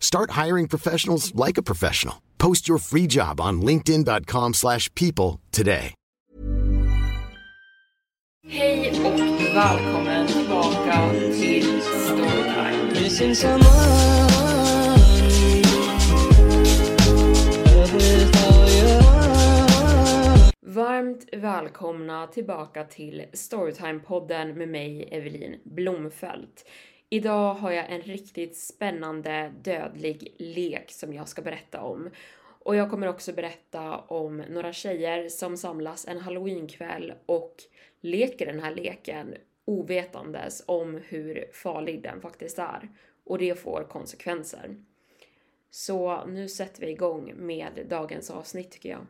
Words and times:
Start 0.00 0.46
hiring 0.46 0.68
professionals 0.68 1.32
like 1.46 1.58
a 1.58 1.62
professional. 1.62 2.14
Post 2.38 2.68
your 2.68 2.78
free 2.78 3.06
job 3.06 3.40
on 3.40 3.62
linkedin.com/people 3.62 4.52
slash 4.52 4.88
people 4.94 5.40
today. 5.50 5.94
Hej 8.50 8.90
och 9.04 9.20
välkommen 9.56 10.26
tillbaka 10.26 11.10
till 11.40 11.80
Storytime. 11.82 12.48
Varmt 20.62 21.24
välkomna 21.32 22.26
tillbaka 22.26 22.84
till 22.84 23.24
Storytime-podden 23.32 24.54
med 24.54 24.68
mig 24.68 25.08
Evelin 25.12 25.60
Blomfelt. 25.64 26.64
Idag 27.10 27.54
har 27.54 27.70
jag 27.70 27.92
en 27.92 28.00
riktigt 28.00 28.56
spännande 28.56 29.52
dödlig 29.62 30.34
lek 30.38 30.90
som 30.92 31.12
jag 31.12 31.28
ska 31.28 31.42
berätta 31.42 31.80
om. 31.80 32.10
Och 32.40 32.76
jag 32.76 32.90
kommer 32.90 33.06
också 33.06 33.32
berätta 33.32 33.98
om 33.98 34.36
några 34.36 34.72
tjejer 34.72 35.28
som 35.28 35.56
samlas 35.56 36.08
en 36.08 36.20
halloweenkväll 36.20 37.12
och 37.26 37.56
leker 38.00 38.46
den 38.46 38.60
här 38.60 38.74
leken 38.74 39.34
ovetandes 39.64 40.62
om 40.66 41.00
hur 41.08 41.44
farlig 41.52 42.02
den 42.02 42.20
faktiskt 42.20 42.58
är. 42.58 42.88
Och 43.24 43.38
det 43.38 43.58
får 43.58 43.86
konsekvenser. 43.90 44.76
Så 45.70 46.26
nu 46.26 46.48
sätter 46.48 46.80
vi 46.80 46.90
igång 46.90 47.32
med 47.36 47.86
dagens 47.88 48.30
avsnitt 48.30 48.70
tycker 48.70 48.88
jag. 48.88 49.06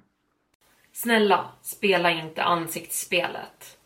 Snälla, 0.92 1.52
spela 1.62 2.10
inte 2.10 2.42
ansiktsspelet. 2.42 3.77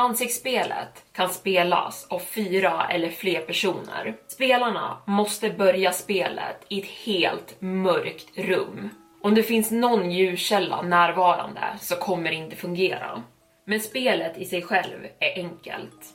Ansiktsspelet 0.00 1.04
kan 1.12 1.28
spelas 1.28 2.06
av 2.10 2.18
fyra 2.18 2.86
eller 2.90 3.08
fler 3.08 3.40
personer. 3.40 4.16
Spelarna 4.26 4.96
måste 5.06 5.50
börja 5.50 5.92
spelet 5.92 6.64
i 6.68 6.80
ett 6.80 6.86
helt 6.86 7.60
mörkt 7.60 8.38
rum. 8.38 8.90
Om 9.22 9.34
det 9.34 9.42
finns 9.42 9.70
någon 9.70 10.10
ljuskälla 10.10 10.82
närvarande 10.82 11.60
så 11.80 11.96
kommer 11.96 12.30
det 12.30 12.36
inte 12.36 12.56
fungera. 12.56 13.22
Men 13.64 13.80
spelet 13.80 14.38
i 14.38 14.44
sig 14.44 14.62
själv 14.62 15.06
är 15.18 15.42
enkelt. 15.42 16.06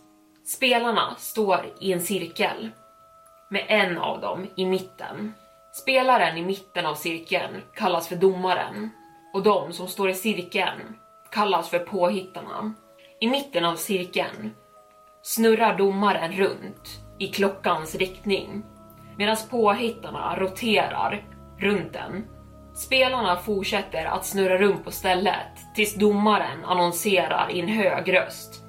Spelarna 0.45 1.16
står 1.17 1.66
i 1.81 1.94
en 1.94 2.02
cirkel 2.02 2.69
med 3.50 3.66
en 3.67 3.97
av 3.97 4.22
dem 4.22 4.47
i 4.57 4.66
mitten. 4.66 5.34
Spelaren 5.73 6.38
i 6.38 6.41
mitten 6.41 6.85
av 6.85 6.96
cirkeln 6.96 7.62
kallas 7.75 8.07
för 8.07 8.16
domaren 8.16 8.90
och 9.34 9.44
de 9.44 9.73
som 9.73 9.88
står 9.88 10.09
i 10.09 10.13
cirkeln 10.13 10.96
kallas 11.31 11.69
för 11.69 11.79
påhittarna. 11.79 12.73
I 13.20 13.28
mitten 13.28 13.66
av 13.66 13.76
cirkeln 13.76 14.52
snurrar 15.22 15.78
domaren 15.78 16.31
runt 16.31 17.02
i 17.20 17.28
klockans 17.28 17.96
riktning 17.96 18.64
medan 19.18 19.38
påhittarna 19.50 20.36
roterar 20.40 21.26
runt 21.59 21.94
den. 21.94 22.26
Spelarna 22.74 23.36
fortsätter 23.36 24.06
att 24.06 24.26
snurra 24.26 24.58
runt 24.58 24.84
på 24.84 24.92
stället 24.92 25.76
tills 25.76 25.96
domaren 25.96 26.66
annonserar 26.66 27.52
i 27.52 27.59
en 27.59 27.68
hög 27.68 28.14
röst. 28.14 28.64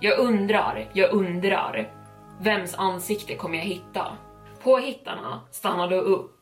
Jag 0.00 0.18
undrar, 0.18 0.90
jag 0.92 1.12
undrar, 1.12 1.92
vems 2.40 2.74
ansikte 2.74 3.34
kommer 3.34 3.58
jag 3.58 3.64
hitta? 3.64 4.16
Påhittarna 4.62 5.40
stannar 5.50 5.90
då 5.90 5.96
upp 5.96 6.40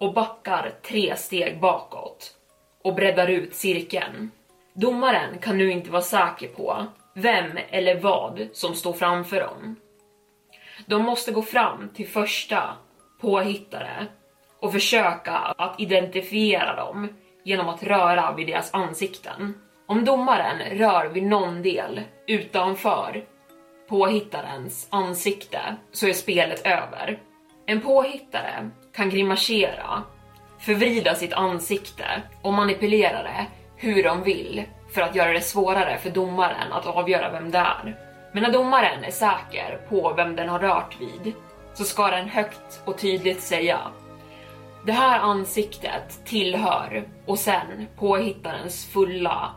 och 0.00 0.14
backar 0.14 0.72
tre 0.88 1.16
steg 1.16 1.60
bakåt 1.60 2.34
och 2.84 2.94
breddar 2.94 3.26
ut 3.26 3.54
cirkeln. 3.54 4.30
Domaren 4.80 5.38
kan 5.38 5.58
nu 5.58 5.70
inte 5.70 5.90
vara 5.90 6.02
säker 6.02 6.48
på 6.48 6.86
vem 7.14 7.58
eller 7.70 8.00
vad 8.00 8.48
som 8.52 8.74
står 8.74 8.92
framför 8.92 9.40
dem. 9.40 9.76
De 10.86 11.02
måste 11.02 11.32
gå 11.32 11.42
fram 11.42 11.88
till 11.94 12.08
första 12.08 12.76
påhittare 13.20 14.06
och 14.60 14.72
försöka 14.72 15.32
att 15.32 15.80
identifiera 15.80 16.76
dem 16.76 17.08
genom 17.44 17.68
att 17.68 17.82
röra 17.82 18.32
vid 18.32 18.46
deras 18.46 18.74
ansikten. 18.74 19.54
Om 19.86 20.04
domaren 20.04 20.78
rör 20.78 21.08
vid 21.08 21.22
någon 21.22 21.62
del 21.62 22.00
utanför 22.26 23.24
påhittarens 23.88 24.88
ansikte 24.90 25.60
så 25.92 26.06
är 26.06 26.12
spelet 26.12 26.66
över. 26.66 27.18
En 27.66 27.80
påhittare 27.80 28.70
kan 28.94 29.10
grimasera, 29.10 30.02
förvrida 30.58 31.14
sitt 31.14 31.32
ansikte 31.32 32.22
och 32.42 32.52
manipulera 32.52 33.22
det 33.22 33.46
hur 33.78 34.02
de 34.02 34.22
vill 34.22 34.64
för 34.94 35.00
att 35.00 35.14
göra 35.14 35.32
det 35.32 35.40
svårare 35.40 35.98
för 35.98 36.10
domaren 36.10 36.72
att 36.72 36.86
avgöra 36.86 37.30
vem 37.30 37.50
det 37.50 37.58
är. 37.58 37.98
Men 38.32 38.42
när 38.42 38.52
domaren 38.52 39.04
är 39.04 39.10
säker 39.10 39.80
på 39.88 40.12
vem 40.16 40.36
den 40.36 40.48
har 40.48 40.58
rört 40.58 40.96
vid 41.00 41.32
så 41.74 41.84
ska 41.84 42.10
den 42.10 42.28
högt 42.28 42.82
och 42.84 42.98
tydligt 42.98 43.40
säga 43.40 43.78
det 44.88 44.92
här 44.92 45.18
ansiktet 45.20 46.24
tillhör 46.24 47.08
och 47.26 47.38
sen 47.38 47.86
påhittarens 47.96 48.86
fulla 48.86 49.54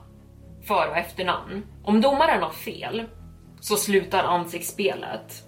för 0.63 0.89
och 0.89 0.97
efternamn. 0.97 1.65
Om 1.83 2.01
domaren 2.01 2.43
har 2.43 2.49
fel 2.49 3.03
så 3.59 3.75
slutar 3.75 4.23
ansiktsspelet. 4.23 5.43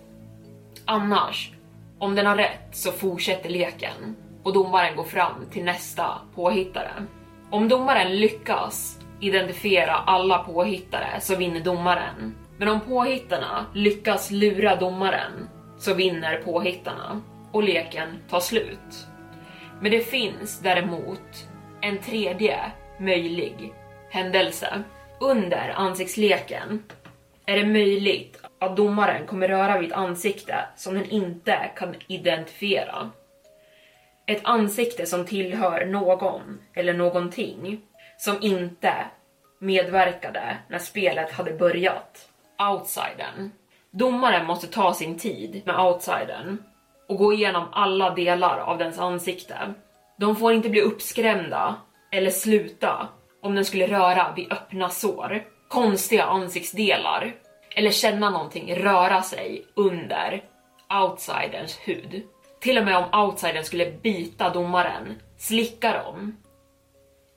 Annars, 0.86 1.52
om 2.00 2.16
den 2.16 2.26
har 2.26 2.36
rätt 2.36 2.68
så 2.72 2.92
fortsätter 2.92 3.50
leken 3.50 4.16
och 4.44 4.54
domaren 4.54 4.96
går 4.96 5.04
fram 5.04 5.46
till 5.52 5.64
nästa 5.64 6.06
påhittare. 6.36 6.92
Om 7.54 7.68
domaren 7.68 8.16
lyckas 8.20 9.00
identifiera 9.20 9.92
alla 9.92 10.38
påhittare 10.38 11.22
så 11.22 11.36
vinner 11.36 11.60
domaren. 11.60 12.36
Men 12.58 12.68
om 12.68 12.82
påhittarna 12.82 13.66
lyckas 13.74 14.32
lura 14.32 14.76
domaren 14.76 15.50
så 15.78 15.94
vinner 15.94 16.42
påhittarna 16.46 17.22
och 17.52 17.64
leken 17.64 18.08
tar 18.30 18.40
slut. 18.40 19.08
Men 19.82 19.92
det 19.92 20.00
finns 20.00 20.60
däremot 20.60 21.48
en 21.82 21.98
tredje 21.98 22.60
möjlig 23.00 23.74
händelse. 24.10 24.84
Under 25.20 25.74
ansiktsleken 25.76 26.84
är 27.46 27.58
det 27.58 27.66
möjligt 27.66 28.42
att 28.60 28.78
domaren 28.78 29.26
kommer 29.28 29.48
röra 29.48 29.80
vid 29.80 29.92
ett 29.92 29.98
ansikte 29.98 30.56
som 30.76 30.94
den 30.94 31.10
inte 31.10 31.72
kan 31.76 31.96
identifiera. 32.08 33.10
Ett 34.26 34.42
ansikte 34.44 35.06
som 35.06 35.26
tillhör 35.26 35.86
någon 35.86 36.60
eller 36.74 36.94
någonting 36.94 37.82
som 38.18 38.38
inte 38.42 38.94
medverkade 39.60 40.58
när 40.70 40.80
spelet 40.80 41.32
hade 41.32 41.54
börjat. 41.54 42.30
Outsidern. 42.72 43.52
Domaren 43.92 44.46
måste 44.46 44.68
ta 44.68 44.94
sin 44.94 45.18
tid 45.18 45.62
med 45.66 45.80
outsidern 45.80 46.58
och 47.08 47.18
gå 47.18 47.34
igenom 47.34 47.68
alla 47.72 48.10
delar 48.10 48.58
av 48.58 48.78
dens 48.78 49.00
ansikte. 49.00 49.74
De 50.18 50.36
får 50.36 50.54
inte 50.54 50.70
bli 50.70 50.82
uppskrämda 50.82 51.76
eller 52.12 52.30
sluta 52.30 53.08
om 53.42 53.56
den 53.56 53.66
skulle 53.66 53.88
röra 53.88 54.34
vid 54.36 54.52
öppna 54.52 54.90
sår, 54.90 55.44
konstiga 55.68 56.24
ansiktsdelar 56.24 57.34
eller 57.76 57.92
känna 57.92 58.30
någonting 58.30 58.76
röra 58.76 59.22
sig 59.22 59.66
under 59.76 60.44
outsiderns 61.02 61.80
hud. 61.86 62.24
Till 62.64 62.78
och 62.78 62.86
med 62.86 62.98
om 62.98 63.26
outsidern 63.26 63.64
skulle 63.64 63.92
bita 63.92 64.50
domaren, 64.50 65.22
slicka 65.38 66.04
dem 66.04 66.38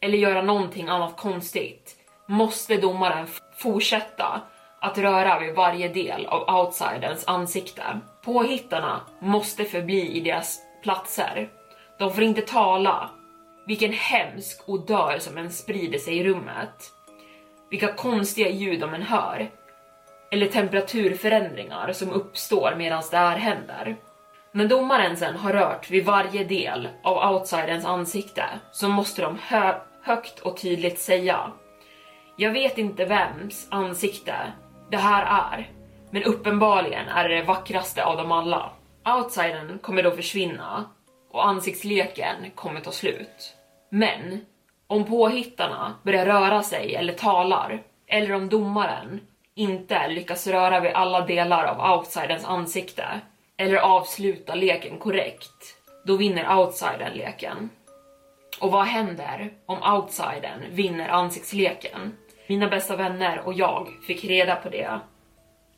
eller 0.01 0.19
göra 0.19 0.43
någonting 0.43 0.89
annat 0.89 1.17
konstigt 1.17 1.97
måste 2.27 2.77
domaren 2.77 3.27
fortsätta 3.57 4.41
att 4.81 4.99
röra 4.99 5.39
vid 5.39 5.55
varje 5.55 5.89
del 5.89 6.27
av 6.27 6.57
outsiderns 6.57 7.25
ansikte. 7.27 8.01
Påhittarna 8.25 9.01
måste 9.21 9.65
förbli 9.65 10.17
i 10.17 10.21
deras 10.21 10.61
platser. 10.83 11.49
De 11.99 12.15
får 12.15 12.25
inte 12.25 12.43
tala. 12.43 13.11
Vilken 13.67 13.93
hemsk 13.93 14.69
odör 14.69 15.19
som 15.19 15.39
än 15.39 15.51
sprider 15.51 15.99
sig 15.99 16.19
i 16.19 16.25
rummet. 16.25 16.93
vilka 17.71 17.93
konstiga 17.93 18.49
ljud 18.49 18.81
de 18.81 18.95
än 18.95 19.03
hör. 19.03 19.51
Eller 20.31 20.47
temperaturförändringar 20.47 21.93
som 21.93 22.13
uppstår 22.13 22.75
medan 22.77 23.03
det 23.11 23.17
här 23.17 23.37
händer. 23.37 23.97
När 24.57 24.69
domaren 24.69 25.17
sen 25.17 25.37
har 25.37 25.53
rört 25.53 25.91
vid 25.91 26.05
varje 26.05 26.45
del 26.45 26.89
av 27.03 27.35
outsiderns 27.35 27.85
ansikte 27.85 28.45
så 28.73 28.89
måste 28.89 29.23
de 29.23 29.39
hö 29.43 29.75
högt 30.03 30.41
och 30.41 30.57
tydligt 30.57 30.99
säga 30.99 31.53
Jag 32.37 32.51
vet 32.51 32.79
inte 32.79 33.05
vems 33.05 33.69
ansikte 33.71 34.35
det 34.91 34.97
här 34.97 35.53
är, 35.53 35.71
men 36.11 36.23
uppenbarligen 36.23 37.09
är 37.09 37.29
det 37.29 37.37
det 37.37 37.43
vackraste 37.43 38.05
av 38.05 38.17
dem 38.17 38.33
alla. 38.33 38.71
Outsidern 39.17 39.79
kommer 39.79 40.03
då 40.03 40.11
försvinna 40.11 40.85
och 41.31 41.47
ansiktsleken 41.49 42.51
kommer 42.55 42.81
ta 42.81 42.93
slut. 42.93 43.55
Men 43.91 44.41
om 44.87 45.05
påhittarna 45.05 45.95
börjar 46.03 46.27
röra 46.27 46.63
sig 46.63 46.95
eller 46.95 47.13
talar, 47.13 47.83
eller 48.07 48.35
om 48.35 48.49
domaren 48.49 49.21
inte 49.55 50.09
lyckas 50.09 50.47
röra 50.47 50.81
vid 50.81 50.93
alla 50.93 51.21
delar 51.21 51.65
av 51.65 51.99
outsiderns 51.99 52.45
ansikte 52.45 53.21
eller 53.59 53.77
avsluta 53.77 54.55
leken 54.55 54.99
korrekt, 54.99 55.77
då 56.05 56.17
vinner 56.17 56.59
outsidern 56.59 57.13
leken. 57.13 57.71
Och 58.61 58.71
vad 58.71 58.87
händer 58.87 59.53
om 59.67 59.95
outsidern 59.95 60.61
vinner 60.71 61.09
ansiktsleken? 61.09 62.17
Mina 62.47 62.69
bästa 62.69 62.97
vänner 62.97 63.41
och 63.47 63.55
jag 63.55 63.89
fick 64.07 64.25
reda 64.25 64.57
på 64.57 64.69
det 64.69 65.01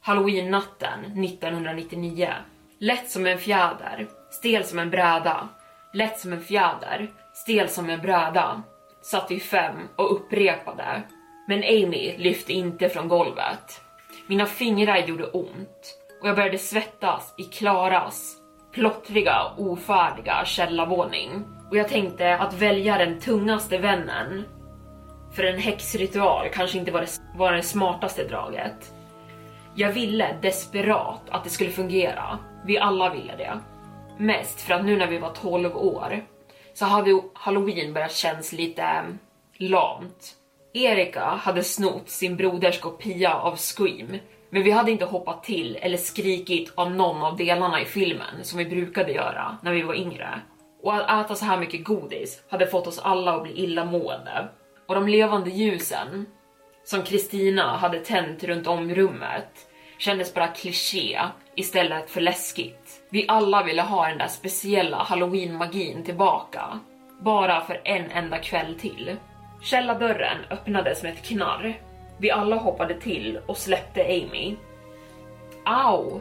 Halloween-natten 0.00 1.24
1999. 1.24 2.34
Lätt 2.78 3.10
som 3.10 3.26
en 3.26 3.38
fjäder, 3.38 4.08
stel 4.30 4.64
som 4.64 4.78
en 4.78 4.90
bräda. 4.90 5.48
Lätt 5.92 6.20
som 6.20 6.32
en 6.32 6.44
fjäder, 6.44 7.10
stel 7.34 7.68
som 7.68 7.90
en 7.90 8.00
bräda. 8.00 8.62
Satt 9.02 9.30
vi 9.30 9.40
fem 9.40 9.76
och 9.96 10.12
upprepade. 10.12 11.02
Men 11.48 11.58
Amy 11.58 12.16
lyfte 12.18 12.52
inte 12.52 12.88
från 12.88 13.08
golvet. 13.08 13.80
Mina 14.26 14.46
fingrar 14.46 14.96
gjorde 14.96 15.26
ont 15.26 15.98
och 16.20 16.28
jag 16.28 16.36
började 16.36 16.58
svettas 16.58 17.34
i 17.36 17.44
Klaras 17.44 18.36
plottriga, 18.72 19.52
ofärdiga 19.56 20.44
källarvåning. 20.44 21.44
Och 21.70 21.76
jag 21.76 21.88
tänkte 21.88 22.36
att 22.36 22.54
välja 22.54 22.98
den 22.98 23.20
tungaste 23.20 23.78
vännen 23.78 24.44
för 25.32 25.44
en 25.44 25.58
häxritual 25.58 26.48
kanske 26.52 26.78
inte 26.78 26.90
var 26.90 27.00
det, 27.00 27.20
var 27.36 27.52
det 27.52 27.62
smartaste 27.62 28.24
draget. 28.24 28.92
Jag 29.74 29.92
ville 29.92 30.38
desperat 30.42 31.22
att 31.28 31.44
det 31.44 31.50
skulle 31.50 31.70
fungera. 31.70 32.38
Vi 32.64 32.78
alla 32.78 33.10
ville 33.10 33.36
det. 33.36 33.60
Mest 34.18 34.60
för 34.60 34.74
att 34.74 34.84
nu 34.84 34.96
när 34.96 35.06
vi 35.06 35.18
var 35.18 35.30
12 35.30 35.76
år 35.76 36.24
så 36.74 36.84
hade 36.84 37.20
halloween 37.34 37.92
börjat 37.92 38.12
kännas 38.12 38.52
lite 38.52 39.04
lamt. 39.56 40.34
Erika 40.74 41.24
hade 41.24 41.64
snott 41.64 42.08
sin 42.08 42.36
broders 42.36 42.80
kopia 42.80 43.34
av 43.34 43.56
Scream, 43.56 44.18
men 44.50 44.62
vi 44.62 44.70
hade 44.70 44.90
inte 44.90 45.04
hoppat 45.04 45.44
till 45.44 45.78
eller 45.80 45.96
skrikit 45.96 46.72
av 46.74 46.90
någon 46.90 47.22
av 47.22 47.36
delarna 47.36 47.80
i 47.80 47.84
filmen 47.84 48.44
som 48.44 48.58
vi 48.58 48.64
brukade 48.64 49.12
göra 49.12 49.58
när 49.62 49.72
vi 49.72 49.82
var 49.82 49.94
yngre. 49.94 50.40
Och 50.82 50.94
att 50.94 51.24
äta 51.24 51.34
så 51.34 51.44
här 51.44 51.58
mycket 51.58 51.84
godis 51.84 52.42
hade 52.48 52.66
fått 52.66 52.86
oss 52.86 52.98
alla 52.98 53.34
att 53.34 53.42
bli 53.42 53.52
illamående. 53.52 54.48
Och 54.86 54.94
de 54.94 55.08
levande 55.08 55.50
ljusen 55.50 56.26
som 56.84 57.02
Kristina 57.02 57.76
hade 57.76 57.98
tänt 57.98 58.44
runt 58.44 58.66
om 58.66 58.94
rummet 58.94 59.68
kändes 59.98 60.34
bara 60.34 60.46
kliché 60.46 61.20
istället 61.54 62.10
för 62.10 62.20
läskigt. 62.20 63.02
Vi 63.10 63.24
alla 63.28 63.62
ville 63.62 63.82
ha 63.82 64.08
den 64.08 64.18
där 64.18 64.28
speciella 64.28 64.96
halloween-magin 64.96 66.04
tillbaka. 66.04 66.80
Bara 67.20 67.60
för 67.60 67.80
en 67.84 68.10
enda 68.10 68.38
kväll 68.38 68.78
till. 68.80 69.16
Källardörren 69.62 70.38
öppnades 70.50 71.02
med 71.02 71.12
ett 71.12 71.24
knarr. 71.24 71.80
Vi 72.18 72.30
alla 72.30 72.56
hoppade 72.56 72.94
till 72.94 73.38
och 73.46 73.56
släppte 73.56 74.04
Amy. 74.04 74.56
Au! 75.64 76.20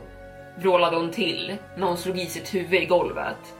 vrålade 0.57 0.97
hon 0.97 1.11
till 1.11 1.55
när 1.77 1.87
hon 1.87 1.97
slog 1.97 2.19
i 2.19 2.25
sitt 2.25 2.55
huvud 2.55 2.83
i 2.83 2.85
golvet. 2.85 3.55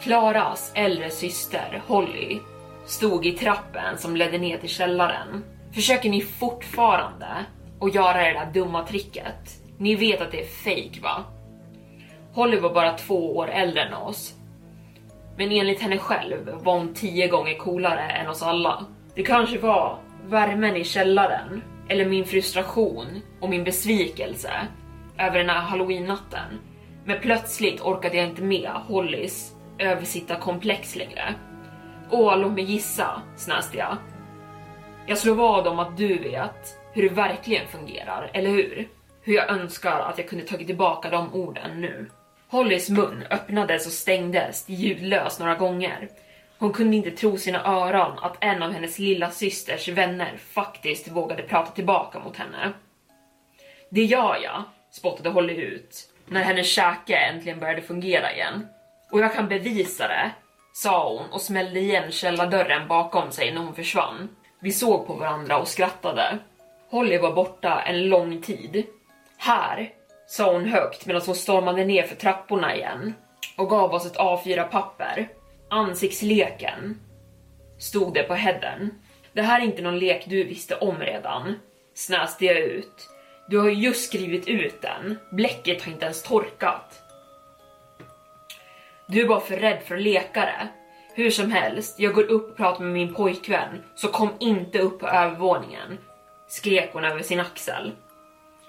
Klaras 0.00 0.72
äldre 0.74 1.10
syster 1.10 1.82
Holly 1.86 2.38
stod 2.86 3.26
i 3.26 3.32
trappen 3.32 3.98
som 3.98 4.16
ledde 4.16 4.38
ner 4.38 4.58
till 4.58 4.68
källaren. 4.68 5.44
Försöker 5.72 6.10
ni 6.10 6.20
fortfarande 6.20 7.26
att 7.80 7.94
göra 7.94 8.18
det 8.18 8.32
där 8.32 8.50
dumma 8.52 8.86
tricket? 8.86 9.60
Ni 9.78 9.94
vet 9.94 10.20
att 10.20 10.32
det 10.32 10.40
är 10.40 10.46
fake 10.46 11.00
va? 11.02 11.24
Holly 12.32 12.60
var 12.60 12.74
bara 12.74 12.92
två 12.92 13.36
år 13.36 13.48
äldre 13.48 13.82
än 13.82 13.94
oss. 13.94 14.34
Men 15.36 15.52
enligt 15.52 15.80
henne 15.80 15.98
själv 15.98 16.50
var 16.62 16.78
hon 16.78 16.94
tio 16.94 17.28
gånger 17.28 17.54
coolare 17.54 18.10
än 18.10 18.28
oss 18.28 18.42
alla. 18.42 18.84
Det 19.14 19.22
kanske 19.22 19.58
var 19.58 19.98
värmen 20.26 20.76
i 20.76 20.84
källaren, 20.84 21.62
eller 21.88 22.06
min 22.06 22.24
frustration 22.24 23.06
och 23.40 23.50
min 23.50 23.64
besvikelse 23.64 24.50
över 25.18 25.38
den 25.38 25.48
här 25.48 25.60
halloween-natten. 25.60 26.58
Men 27.04 27.20
plötsligt 27.20 27.80
orkade 27.80 28.16
jag 28.16 28.26
inte 28.26 28.42
med 28.42 28.70
Hollys 28.70 29.54
översittarkomplex 29.78 30.96
längre. 30.96 31.34
Åh, 32.10 32.38
låt 32.38 32.52
mig 32.52 32.64
gissa, 32.64 33.22
snäste 33.36 33.78
jag. 33.78 33.96
Jag 35.06 35.18
slår 35.18 35.34
vad 35.34 35.66
om 35.66 35.78
att 35.78 35.96
du 35.96 36.18
vet 36.18 36.78
hur 36.92 37.02
det 37.02 37.14
verkligen 37.14 37.68
fungerar, 37.68 38.30
eller 38.34 38.50
hur? 38.50 38.88
Hur 39.22 39.34
jag 39.34 39.50
önskar 39.50 40.00
att 40.00 40.18
jag 40.18 40.28
kunde 40.28 40.44
tagit 40.44 40.66
tillbaka 40.66 41.10
de 41.10 41.34
orden 41.34 41.80
nu. 41.80 42.10
Hollys 42.48 42.90
mun 42.90 43.24
öppnades 43.30 43.86
och 43.86 43.92
stängdes 43.92 44.64
ljudlöst 44.68 45.40
några 45.40 45.54
gånger. 45.54 46.08
Hon 46.58 46.72
kunde 46.72 46.96
inte 46.96 47.10
tro 47.10 47.36
sina 47.36 47.64
öron 47.64 48.18
att 48.18 48.36
en 48.40 48.62
av 48.62 48.72
hennes 48.72 48.98
lilla 48.98 49.30
systers 49.30 49.88
vänner 49.88 50.36
faktiskt 50.36 51.08
vågade 51.08 51.42
prata 51.42 51.70
tillbaka 51.70 52.18
mot 52.18 52.36
henne. 52.36 52.72
Det 53.90 54.04
gör 54.04 54.38
jag, 54.42 54.62
spottade 54.90 55.30
Holly 55.30 55.54
ut 55.54 56.08
när 56.26 56.42
hennes 56.42 56.66
käke 56.66 57.16
äntligen 57.16 57.60
började 57.60 57.82
fungera 57.82 58.32
igen. 58.32 58.66
Och 59.12 59.20
jag 59.20 59.34
kan 59.34 59.48
bevisa 59.48 60.08
det, 60.08 60.30
sa 60.72 61.14
hon 61.14 61.32
och 61.32 61.40
smällde 61.40 61.80
igen 61.80 62.10
källardörren 62.10 62.88
bakom 62.88 63.30
sig 63.30 63.52
när 63.54 63.60
hon 63.60 63.74
försvann. 63.74 64.28
Vi 64.60 64.72
såg 64.72 65.06
på 65.06 65.14
varandra 65.14 65.58
och 65.58 65.68
skrattade. 65.68 66.38
Holly 66.90 67.18
var 67.18 67.32
borta 67.32 67.82
en 67.82 68.08
lång 68.08 68.42
tid. 68.42 68.86
Här, 69.36 69.92
sa 70.26 70.52
hon 70.52 70.64
högt 70.64 71.06
medan 71.06 71.22
hon 71.26 71.34
stormade 71.34 71.84
ner 71.84 72.02
för 72.02 72.16
trapporna 72.16 72.76
igen 72.76 73.14
och 73.56 73.70
gav 73.70 73.94
oss 73.94 74.06
ett 74.06 74.16
A4-papper. 74.16 75.28
Ansiktsleken, 75.70 77.00
stod 77.78 78.14
det 78.14 78.22
på 78.22 78.34
headern. 78.34 78.90
Det 79.32 79.42
här 79.42 79.60
är 79.60 79.64
inte 79.64 79.82
någon 79.82 79.98
lek 79.98 80.24
du 80.26 80.44
visste 80.44 80.76
om 80.76 80.98
redan, 80.98 81.54
snäste 81.94 82.44
jag 82.44 82.58
ut. 82.58 83.08
Du 83.48 83.58
har 83.58 83.68
ju 83.68 83.74
just 83.74 84.08
skrivit 84.08 84.48
ut 84.48 84.82
den, 84.82 85.18
bläcket 85.32 85.82
har 85.82 85.92
inte 85.92 86.04
ens 86.04 86.22
torkat. 86.22 87.02
Du 89.06 89.20
är 89.20 89.28
bara 89.28 89.40
för 89.40 89.56
rädd 89.56 89.82
för 89.84 89.96
att 89.96 90.02
leka 90.02 90.40
det. 90.40 90.68
Hur 91.14 91.30
som 91.30 91.50
helst, 91.50 92.00
jag 92.00 92.14
går 92.14 92.24
upp 92.24 92.50
och 92.50 92.56
pratar 92.56 92.84
med 92.84 92.92
min 92.92 93.14
pojkvän, 93.14 93.84
så 93.94 94.08
kom 94.08 94.30
inte 94.38 94.78
upp 94.78 95.00
på 95.00 95.08
övervåningen, 95.08 95.98
skrek 96.48 96.90
hon 96.92 97.04
över 97.04 97.22
sin 97.22 97.40
axel. 97.40 97.92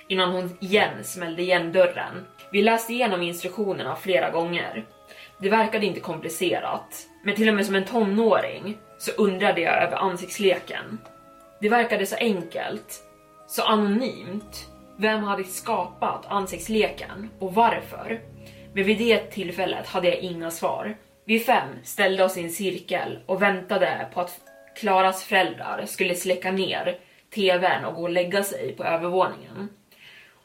Innan 0.07 0.31
hon 0.31 0.57
igen 0.61 1.03
smällde 1.03 1.41
igen 1.41 1.71
dörren. 1.71 2.25
Vi 2.51 2.61
läste 2.61 2.93
igenom 2.93 3.21
instruktionerna 3.21 3.95
flera 3.95 4.29
gånger. 4.29 4.85
Det 5.41 5.49
verkade 5.49 5.85
inte 5.85 5.99
komplicerat, 5.99 7.07
men 7.23 7.35
till 7.35 7.49
och 7.49 7.55
med 7.55 7.65
som 7.65 7.75
en 7.75 7.85
tonåring 7.85 8.77
så 8.97 9.11
undrade 9.11 9.61
jag 9.61 9.83
över 9.83 9.97
ansiktsleken. 9.97 10.99
Det 11.61 11.69
verkade 11.69 12.05
så 12.05 12.15
enkelt, 12.15 13.03
så 13.47 13.63
anonymt. 13.63 14.69
Vem 14.97 15.23
hade 15.23 15.43
skapat 15.43 16.25
ansiktsleken 16.25 17.29
och 17.39 17.53
varför? 17.53 18.21
Men 18.73 18.83
vid 18.83 18.97
det 18.97 19.19
tillfället 19.19 19.87
hade 19.87 20.07
jag 20.07 20.17
inga 20.17 20.51
svar. 20.51 20.97
Vi 21.25 21.39
fem 21.39 21.69
ställde 21.83 22.23
oss 22.23 22.37
i 22.37 22.43
en 22.43 22.49
cirkel 22.49 23.19
och 23.25 23.41
väntade 23.41 24.07
på 24.13 24.21
att 24.21 24.39
Klaras 24.75 25.23
föräldrar 25.23 25.85
skulle 25.85 26.15
släcka 26.15 26.51
ner 26.51 26.97
tvn 27.35 27.85
och 27.85 27.95
gå 27.95 28.01
och 28.01 28.09
lägga 28.09 28.43
sig 28.43 28.75
på 28.77 28.83
övervåningen. 28.83 29.69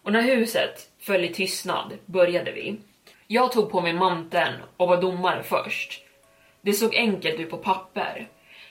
Och 0.03 0.13
när 0.13 0.23
huset 0.23 0.89
föll 1.01 1.25
i 1.25 1.29
tystnad 1.29 1.93
började 2.07 2.53
vi. 2.53 2.77
Jag 3.27 3.53
tog 3.53 3.71
på 3.71 3.81
mig 3.81 3.93
manteln 3.93 4.55
och 4.77 4.89
var 4.89 5.03
domare 5.03 5.43
först. 5.43 6.01
Det 6.61 6.73
såg 6.73 6.95
enkelt 6.95 7.41
ut 7.41 7.51
på 7.51 7.57
papper, 7.57 8.29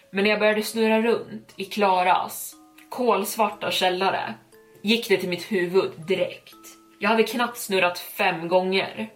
men 0.10 0.24
när 0.24 0.32
jag 0.32 0.40
började 0.40 0.64
snurra 0.64 1.02
runt 1.02 1.54
i 1.56 1.66
Klaras 1.66 2.56
kolsvarta 2.90 3.72
källare 3.72 4.34
gick 4.82 5.10
det 5.10 5.18
till 5.18 5.30
mitt 5.30 5.52
huvud 5.52 5.92
direkt. 6.08 6.56
Jag 7.00 7.10
hade 7.10 7.24
knappt 7.24 7.58
snurrat 7.58 8.00
fem 8.00 8.48
gånger 8.48 9.10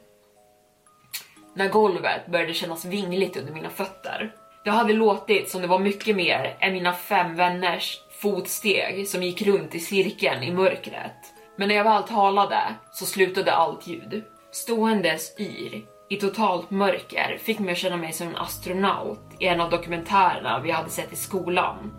när 1.53 1.69
golvet 1.69 2.27
började 2.27 2.53
kännas 2.53 2.85
vingligt 2.85 3.37
under 3.37 3.53
mina 3.53 3.69
fötter. 3.69 4.31
Det 4.63 4.69
hade 4.69 4.93
låtit 4.93 5.49
som 5.49 5.61
det 5.61 5.67
var 5.67 5.79
mycket 5.79 6.15
mer 6.15 6.57
än 6.59 6.73
mina 6.73 6.93
fem 6.93 7.35
vänners 7.35 7.99
fotsteg 8.21 9.07
som 9.07 9.23
gick 9.23 9.41
runt 9.41 9.75
i 9.75 9.79
cirkeln 9.79 10.43
i 10.43 10.51
mörkret. 10.51 11.33
Men 11.55 11.67
när 11.67 11.75
jag 11.75 11.83
väl 11.83 12.03
talade 12.03 12.75
så 12.93 13.05
slutade 13.05 13.53
allt 13.53 13.87
ljud. 13.87 14.23
Ståendes 14.57 15.39
yr 15.39 15.85
i 16.09 16.15
totalt 16.15 16.71
mörker 16.71 17.37
fick 17.37 17.59
mig 17.59 17.71
att 17.71 17.77
känna 17.77 17.97
mig 17.97 18.13
som 18.13 18.27
en 18.27 18.35
astronaut 18.35 19.19
i 19.39 19.47
en 19.47 19.61
av 19.61 19.69
dokumentärerna 19.69 20.59
vi 20.59 20.71
hade 20.71 20.89
sett 20.89 21.13
i 21.13 21.15
skolan. 21.15 21.93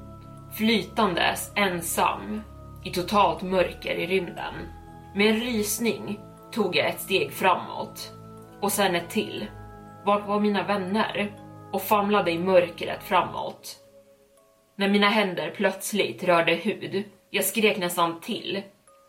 flytandes 0.57 1.53
ensam 1.55 2.43
i 2.85 2.91
totalt 2.91 3.43
mörker 3.43 3.95
i 3.95 4.07
rymden. 4.07 4.55
Med 5.15 5.35
en 5.35 5.41
rysning 5.41 6.21
tog 6.53 6.77
jag 6.77 6.87
ett 6.87 7.01
steg 7.01 7.33
framåt 7.33 8.13
och 8.61 8.73
sen 8.73 8.95
ett 8.95 9.11
till. 9.11 9.47
Vart 10.05 10.27
var 10.27 10.41
mina 10.41 10.63
vänner? 10.63 11.33
Och 11.73 11.83
famlade 11.83 12.31
i 12.31 12.39
mörkret 12.39 13.03
framåt. 13.03 13.77
När 14.77 14.89
mina 14.89 15.09
händer 15.09 15.51
plötsligt 15.57 16.25
rörde 16.25 16.55
hud. 16.55 17.05
Jag 17.31 17.45
skrek 17.45 17.79
nästan 17.79 18.21
till. 18.21 18.63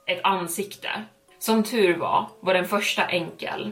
Ett 0.08 0.20
ansikte. 0.24 0.89
Som 1.39 1.63
tur 1.63 1.98
var, 1.98 2.29
var 2.39 2.53
den 2.53 2.65
första 2.65 3.05
enkel. 3.05 3.72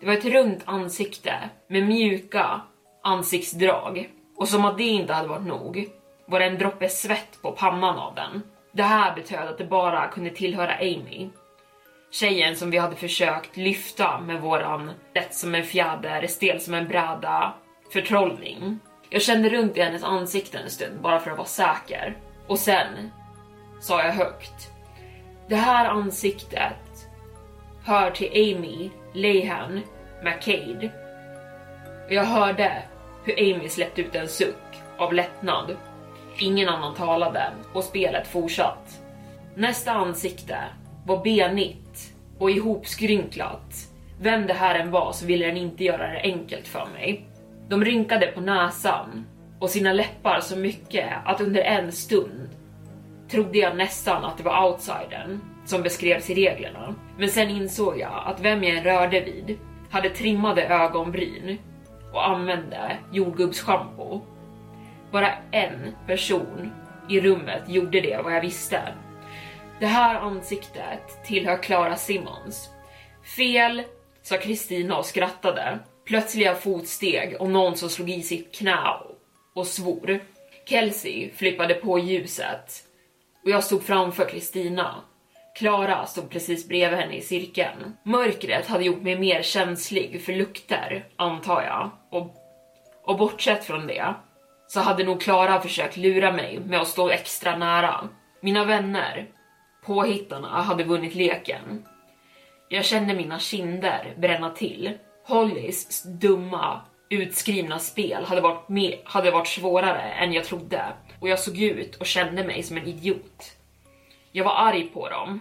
Det 0.00 0.06
var 0.06 0.12
ett 0.12 0.24
runt 0.24 0.62
ansikte 0.64 1.34
med 1.68 1.82
mjuka 1.82 2.60
ansiktsdrag. 3.02 4.10
Och 4.36 4.48
som 4.48 4.64
att 4.64 4.78
det 4.78 4.84
inte 4.84 5.12
hade 5.12 5.28
varit 5.28 5.46
nog, 5.46 5.88
var 6.26 6.40
det 6.40 6.46
en 6.46 6.58
droppe 6.58 6.88
svett 6.88 7.42
på 7.42 7.52
pannan 7.52 7.98
av 7.98 8.14
den. 8.14 8.42
Det 8.72 8.82
här 8.82 9.14
betöd 9.14 9.48
att 9.48 9.58
det 9.58 9.64
bara 9.64 10.08
kunde 10.08 10.30
tillhöra 10.30 10.74
Amy. 10.74 11.28
Tjejen 12.10 12.56
som 12.56 12.70
vi 12.70 12.78
hade 12.78 12.96
försökt 12.96 13.56
lyfta 13.56 14.20
med 14.20 14.40
våran 14.40 14.90
lätt 15.14 15.34
som 15.34 15.54
en 15.54 15.64
fjäder, 15.64 16.26
stel 16.26 16.60
som 16.60 16.74
en 16.74 16.88
bräda 16.88 17.54
förtrollning. 17.92 18.78
Jag 19.10 19.22
kände 19.22 19.48
runt 19.48 19.76
i 19.76 19.80
hennes 19.80 20.04
ansikte 20.04 20.58
en 20.58 20.70
stund 20.70 21.00
bara 21.00 21.20
för 21.20 21.30
att 21.30 21.38
vara 21.38 21.46
säker. 21.46 22.16
Och 22.46 22.58
sen 22.58 23.10
sa 23.80 24.02
jag 24.02 24.12
högt. 24.12 24.70
Det 25.48 25.56
här 25.56 25.88
ansiktet 25.88 26.85
hör 27.86 28.10
till 28.10 28.30
Amy 28.56 28.90
Lehan 29.12 29.80
McCade. 30.22 30.90
Jag 32.08 32.24
hörde 32.24 32.82
hur 33.24 33.34
Amy 33.38 33.68
släppte 33.68 34.00
ut 34.00 34.14
en 34.14 34.28
suck 34.28 34.82
av 34.98 35.14
lättnad. 35.14 35.76
Ingen 36.38 36.68
annan 36.68 36.94
talade 36.94 37.52
och 37.72 37.84
spelet 37.84 38.26
fortsatt. 38.26 39.00
Nästa 39.54 39.92
ansikte 39.92 40.58
var 41.04 41.24
benigt 41.24 42.14
och 42.38 42.50
ihopskrynklat. 42.50 43.88
Vem 44.20 44.46
det 44.46 44.54
här 44.54 44.74
än 44.74 44.90
var 44.90 45.12
så 45.12 45.26
ville 45.26 45.46
den 45.46 45.56
inte 45.56 45.84
göra 45.84 46.12
det 46.12 46.20
enkelt 46.20 46.68
för 46.68 46.86
mig. 46.86 47.26
De 47.68 47.84
rynkade 47.84 48.26
på 48.26 48.40
näsan 48.40 49.26
och 49.60 49.70
sina 49.70 49.92
läppar 49.92 50.40
så 50.40 50.56
mycket 50.56 51.12
att 51.24 51.40
under 51.40 51.60
en 51.60 51.92
stund 51.92 52.48
trodde 53.30 53.58
jag 53.58 53.76
nästan 53.76 54.24
att 54.24 54.36
det 54.36 54.44
var 54.44 54.70
outsidern 54.70 55.40
som 55.66 55.82
beskrevs 55.82 56.30
i 56.30 56.34
reglerna. 56.34 56.94
Men 57.18 57.28
sen 57.28 57.50
insåg 57.50 57.98
jag 57.98 58.22
att 58.26 58.40
vem 58.40 58.64
jag 58.64 58.76
än 58.76 58.84
rörde 58.84 59.20
vid 59.20 59.58
hade 59.90 60.10
trimmade 60.10 60.68
ögonbryn 60.68 61.58
och 62.12 62.28
använde 62.28 62.96
jordgubbsschampo. 63.12 64.20
Bara 65.10 65.32
en 65.50 65.94
person 66.06 66.70
i 67.08 67.20
rummet 67.20 67.62
gjorde 67.68 68.00
det 68.00 68.20
vad 68.24 68.34
jag 68.34 68.40
visste. 68.40 68.82
Det 69.80 69.86
här 69.86 70.14
ansiktet 70.14 71.24
tillhör 71.24 71.62
Clara 71.62 71.96
Simmons. 71.96 72.68
Fel, 73.36 73.82
sa 74.22 74.36
Kristina 74.36 74.96
och 74.98 75.06
skrattade. 75.06 75.78
Plötsliga 76.04 76.54
fotsteg 76.54 77.36
och 77.40 77.50
någon 77.50 77.76
som 77.76 77.88
slog 77.88 78.10
i 78.10 78.22
sitt 78.22 78.54
knä 78.54 78.78
och 79.54 79.66
svor. 79.66 80.20
Kelsey 80.66 81.30
flippade 81.30 81.74
på 81.74 81.98
ljuset 81.98 82.84
och 83.44 83.50
jag 83.50 83.64
stod 83.64 83.82
framför 83.82 84.28
Kristina. 84.28 84.94
Klara 85.56 86.06
stod 86.06 86.30
precis 86.30 86.68
bredvid 86.68 86.98
henne 86.98 87.16
i 87.16 87.20
cirkeln. 87.20 87.96
Mörkret 88.02 88.66
hade 88.66 88.84
gjort 88.84 89.02
mig 89.02 89.18
mer 89.18 89.42
känslig 89.42 90.22
för 90.22 90.32
lukter, 90.32 91.08
antar 91.16 91.62
jag. 91.62 91.90
Och, 92.10 92.34
och 93.04 93.18
bortsett 93.18 93.64
från 93.64 93.86
det 93.86 94.14
så 94.66 94.80
hade 94.80 95.04
nog 95.04 95.20
Klara 95.20 95.60
försökt 95.60 95.96
lura 95.96 96.32
mig 96.32 96.60
med 96.60 96.80
att 96.80 96.88
stå 96.88 97.10
extra 97.10 97.56
nära. 97.56 98.08
Mina 98.40 98.64
vänner, 98.64 99.26
påhittarna, 99.84 100.62
hade 100.62 100.84
vunnit 100.84 101.14
leken. 101.14 101.86
Jag 102.68 102.84
kände 102.84 103.14
mina 103.14 103.38
kinder 103.38 104.14
bränna 104.16 104.50
till. 104.50 104.92
Hollys 105.26 106.02
dumma, 106.02 106.80
utskrivna 107.10 107.78
spel 107.78 108.24
hade 108.24 108.40
varit, 108.40 108.68
med, 108.68 108.98
hade 109.04 109.30
varit 109.30 109.48
svårare 109.48 110.02
än 110.02 110.32
jag 110.32 110.44
trodde 110.44 110.84
och 111.20 111.28
jag 111.28 111.38
såg 111.38 111.58
ut 111.58 111.96
och 111.96 112.06
kände 112.06 112.44
mig 112.44 112.62
som 112.62 112.76
en 112.76 112.86
idiot. 112.86 113.55
Jag 114.36 114.44
var 114.44 114.54
arg 114.54 114.82
på 114.82 115.08
dem, 115.08 115.40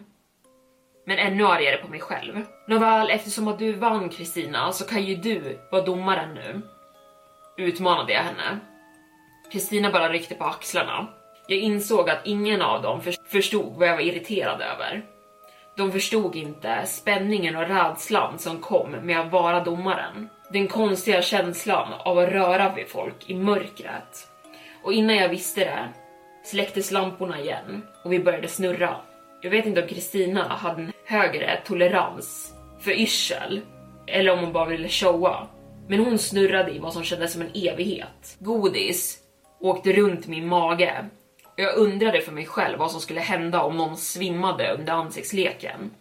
men 1.05 1.17
ännu 1.17 1.45
argare 1.45 1.77
på 1.77 1.87
mig 1.87 1.99
själv. 1.99 2.41
Nåväl, 2.67 3.09
eftersom 3.09 3.47
att 3.47 3.59
du 3.59 3.73
vann 3.73 4.09
Kristina 4.09 4.71
så 4.71 4.85
kan 4.85 5.03
ju 5.03 5.15
du 5.15 5.59
vara 5.71 5.81
domaren 5.81 6.33
nu. 6.33 6.61
Utmanade 7.57 8.13
jag 8.13 8.21
henne. 8.21 8.59
Kristina 9.51 9.91
bara 9.91 10.09
ryckte 10.09 10.35
på 10.35 10.43
axlarna. 10.43 11.07
Jag 11.47 11.59
insåg 11.59 12.09
att 12.09 12.25
ingen 12.25 12.61
av 12.61 12.81
dem 12.81 13.01
förstod 13.27 13.73
vad 13.75 13.87
jag 13.87 13.95
var 13.95 14.01
irriterad 14.01 14.61
över. 14.61 15.05
De 15.77 15.91
förstod 15.91 16.35
inte 16.35 16.85
spänningen 16.85 17.55
och 17.55 17.67
rädslan 17.67 18.39
som 18.39 18.61
kom 18.61 18.91
med 18.91 19.19
att 19.19 19.31
vara 19.31 19.63
domaren. 19.63 20.29
Den 20.49 20.67
konstiga 20.67 21.21
känslan 21.21 21.93
av 21.93 22.19
att 22.19 22.29
röra 22.29 22.73
vid 22.73 22.87
folk 22.89 23.29
i 23.29 23.35
mörkret. 23.35 24.27
Och 24.83 24.93
innan 24.93 25.15
jag 25.15 25.29
visste 25.29 25.59
det 25.59 26.04
släcktes 26.47 26.91
lamporna 26.91 27.39
igen 27.41 27.81
och 28.03 28.13
vi 28.13 28.19
började 28.19 28.47
snurra. 28.47 28.95
Jag 29.41 29.49
vet 29.49 29.65
inte 29.65 29.81
om 29.81 29.87
Kristina 29.87 30.47
hade 30.47 30.81
en 30.81 30.93
högre 31.05 31.61
tolerans 31.65 32.53
för 32.79 32.91
yrsel 32.91 33.61
eller 34.07 34.31
om 34.31 34.39
hon 34.39 34.53
bara 34.53 34.69
ville 34.69 34.89
showa. 34.89 35.47
Men 35.87 35.99
hon 35.99 36.17
snurrade 36.17 36.71
i 36.71 36.79
vad 36.79 36.93
som 36.93 37.03
kändes 37.03 37.33
som 37.33 37.41
en 37.41 37.51
evighet. 37.53 38.37
Godis 38.39 39.19
åkte 39.59 39.93
runt 39.93 40.27
min 40.27 40.47
mage 40.47 41.05
och 41.45 41.59
jag 41.59 41.77
undrade 41.77 42.21
för 42.21 42.31
mig 42.31 42.45
själv 42.45 42.79
vad 42.79 42.91
som 42.91 43.01
skulle 43.01 43.19
hända 43.19 43.63
om 43.63 43.77
någon 43.77 43.97
svimmade 43.97 44.73
under 44.73 44.93
ansiktsleken. 44.93 45.91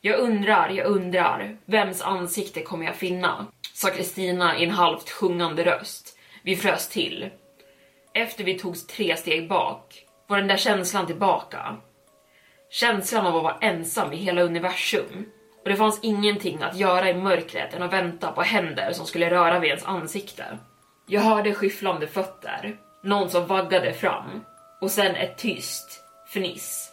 Jag 0.00 0.18
undrar, 0.18 0.68
jag 0.70 0.86
undrar, 0.86 1.56
vems 1.64 2.02
ansikte 2.02 2.62
kommer 2.62 2.86
jag 2.86 2.96
finna? 2.96 3.46
Sa 3.74 3.90
Kristina 3.90 4.58
i 4.58 4.64
en 4.64 4.70
halvt 4.70 5.10
sjungande 5.10 5.64
röst. 5.64 6.18
Vi 6.42 6.56
frös 6.56 6.88
till. 6.88 7.30
Efter 8.16 8.44
vi 8.44 8.58
tog 8.58 8.88
tre 8.88 9.16
steg 9.16 9.48
bak 9.48 10.04
var 10.26 10.36
den 10.36 10.48
där 10.48 10.56
känslan 10.56 11.06
tillbaka. 11.06 11.76
Känslan 12.70 13.26
av 13.26 13.36
att 13.36 13.42
vara 13.42 13.58
ensam 13.60 14.12
i 14.12 14.16
hela 14.16 14.42
universum. 14.42 15.26
Och 15.62 15.68
det 15.68 15.76
fanns 15.76 16.00
ingenting 16.02 16.62
att 16.62 16.76
göra 16.76 17.10
i 17.10 17.14
mörkret 17.14 17.74
än 17.74 17.82
att 17.82 17.92
vänta 17.92 18.32
på 18.32 18.42
händer 18.42 18.92
som 18.92 19.06
skulle 19.06 19.30
röra 19.30 19.58
vid 19.58 19.68
ens 19.68 19.84
ansikte. 19.84 20.58
Jag 21.06 21.20
hörde 21.20 21.54
skyfflande 21.54 22.06
fötter, 22.06 22.76
någon 23.02 23.30
som 23.30 23.46
vaggade 23.46 23.92
fram 23.92 24.44
och 24.80 24.90
sen 24.90 25.16
ett 25.16 25.38
tyst 25.38 26.02
fniss. 26.26 26.92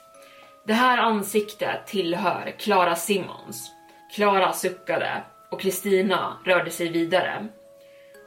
Det 0.66 0.74
här 0.74 0.98
ansiktet 0.98 1.88
tillhör 1.88 2.56
Clara 2.60 2.96
Simmons. 2.96 3.72
Clara 4.16 4.54
suckade 4.54 5.24
och 5.52 5.62
Kristina 5.62 6.38
rörde 6.46 6.72
sig 6.72 6.90
vidare. 6.90 7.48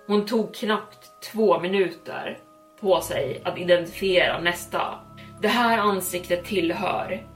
Hon 0.06 0.26
tog 0.26 0.54
knappt 0.54 1.22
två 1.32 1.60
minuter 1.60 2.38
på 2.80 3.00
sig 3.00 3.42
att 3.44 3.58
identifiera 3.58 4.40
nästa. 4.40 4.80
Det 5.42 5.48
här 5.48 5.78
ansiktet 5.78 6.44
tillhör 6.44 7.26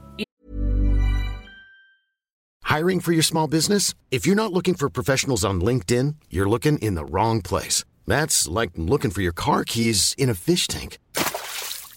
Hiring 2.71 3.01
for 3.01 3.11
your 3.11 3.23
small 3.23 3.49
business? 3.49 3.95
If 4.11 4.25
you're 4.25 4.43
not 4.43 4.53
looking 4.53 4.75
for 4.75 4.89
professionals 4.89 5.43
on 5.43 5.59
LinkedIn, 5.59 6.15
you're 6.29 6.49
looking 6.49 6.77
in 6.77 6.95
the 6.95 7.03
wrong 7.03 7.41
place. 7.41 7.83
That's 8.07 8.47
like 8.47 8.71
looking 8.77 9.11
for 9.11 9.21
your 9.21 9.33
car 9.33 9.65
keys 9.65 10.15
in 10.17 10.29
a 10.29 10.35
fish 10.35 10.67
tank. 10.69 10.97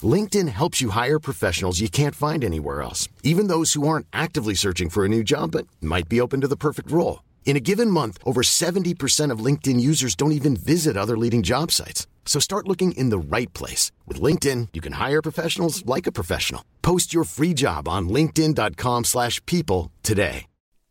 LinkedIn 0.03 0.49
helps 0.49 0.81
you 0.81 0.91
hire 0.91 1.21
professionals 1.21 1.81
you 1.81 1.89
can't 1.89 2.17
find 2.17 2.45
anywhere 2.45 2.83
else, 2.83 3.09
even 3.23 3.47
those 3.47 3.75
who 3.75 3.87
aren't 3.87 4.09
actively 4.13 4.55
searching 4.55 4.91
for 4.91 5.05
a 5.05 5.09
new 5.09 5.23
job 5.23 5.53
but 5.53 5.69
might 5.81 6.09
be 6.09 6.21
open 6.21 6.41
to 6.41 6.49
the 6.49 6.57
perfect 6.57 6.91
role. 6.91 7.23
In 7.47 7.57
a 7.57 7.61
given 7.61 7.91
month, 7.91 8.19
over 8.25 8.43
70% 8.43 9.31
of 9.31 9.45
LinkedIn 9.45 9.79
users 9.79 10.17
don't 10.17 10.33
even 10.33 10.57
visit 10.57 10.97
other 10.97 11.17
leading 11.17 11.45
job 11.45 11.71
sites. 11.71 12.09
So 12.27 12.41
start 12.41 12.67
looking 12.67 12.93
in 12.93 13.11
the 13.11 13.37
right 13.37 13.53
place. 13.55 13.93
With 14.09 14.21
LinkedIn, 14.21 14.69
you 14.73 14.81
can 14.81 14.95
hire 14.95 15.23
professionals 15.23 15.87
like 15.87 16.09
a 16.09 16.13
professional. 16.13 16.65
Post 16.83 17.15
your 17.15 17.25
free 17.25 17.55
job 17.55 17.87
on 17.87 18.09
linkedin.com 18.09 19.05
slash 19.05 19.41
people 19.47 19.93
today. 20.03 20.47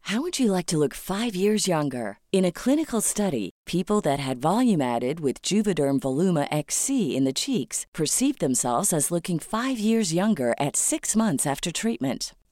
How 0.07 0.21
would 0.21 0.37
you 0.37 0.51
like 0.51 0.65
to 0.65 0.77
look 0.77 0.93
five 0.93 1.33
years 1.33 1.65
younger? 1.65 2.17
In 2.33 2.43
a 2.43 2.51
clinical 2.51 2.99
study, 2.99 3.51
people 3.65 4.01
that 4.01 4.19
had 4.19 4.41
volume 4.41 4.81
added 4.81 5.21
with 5.21 5.41
Juvederm 5.41 6.01
Voluma 6.01 6.45
XC 6.51 7.15
in 7.15 7.23
the 7.23 7.31
cheeks 7.31 7.85
perceived 7.93 8.41
themselves 8.41 8.91
as 8.91 9.11
looking 9.11 9.39
five 9.39 9.79
years 9.79 10.13
younger 10.13 10.53
at 10.59 10.75
six 10.75 11.15
months 11.15 11.47
after 11.47 11.71
treatment. 11.71 12.33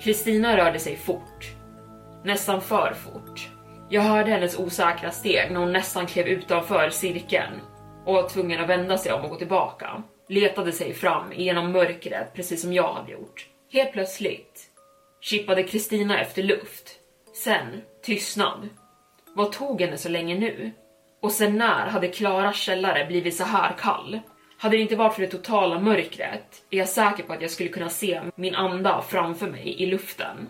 Kristina 0.00 0.56
rörde 0.56 0.78
sig 0.78 0.96
fort. 0.96 1.46
Nästan 2.24 2.60
för 2.60 2.94
fort. 2.94 3.48
Jag 3.88 4.02
hörde 4.02 4.30
hennes 4.30 4.58
osäkra 4.58 5.10
steg 5.10 5.52
när 5.52 5.60
hon 5.60 5.72
nästan 5.72 6.06
klev 6.06 6.26
utanför 6.26 6.90
cirkeln 6.90 7.60
och 8.04 8.14
var 8.14 8.28
tvungen 8.28 8.60
att 8.60 8.68
vända 8.68 8.98
sig 8.98 9.12
om 9.12 9.24
och 9.24 9.30
gå 9.30 9.36
tillbaka. 9.36 10.02
Letade 10.28 10.72
sig 10.72 10.94
fram 10.94 11.32
genom 11.32 11.72
mörkret 11.72 12.34
precis 12.34 12.62
som 12.62 12.72
jag 12.72 12.92
hade 12.92 13.12
gjort. 13.12 13.46
Helt 13.72 13.92
plötsligt 13.92 14.70
chippade 15.20 15.62
Kristina 15.62 16.20
efter 16.20 16.42
luft. 16.42 16.90
Sen 17.44 17.82
tystnad. 18.02 18.68
Vad 19.34 19.52
tog 19.52 19.80
henne 19.80 19.96
så 19.96 20.08
länge 20.08 20.34
nu? 20.34 20.70
Och 21.22 21.32
sen 21.32 21.58
när 21.58 21.86
hade 21.86 22.08
Klara 22.08 22.52
källare 22.52 23.06
blivit 23.06 23.36
så 23.36 23.44
här 23.44 23.76
kall? 23.78 24.20
Hade 24.60 24.76
det 24.76 24.82
inte 24.82 24.96
varit 24.96 25.14
för 25.14 25.22
det 25.22 25.28
totala 25.28 25.80
mörkret 25.80 26.64
är 26.70 26.78
jag 26.78 26.88
säker 26.88 27.22
på 27.22 27.32
att 27.32 27.42
jag 27.42 27.50
skulle 27.50 27.68
kunna 27.68 27.88
se 27.88 28.20
min 28.34 28.54
anda 28.54 29.02
framför 29.08 29.46
mig 29.46 29.82
i 29.82 29.86
luften. 29.86 30.48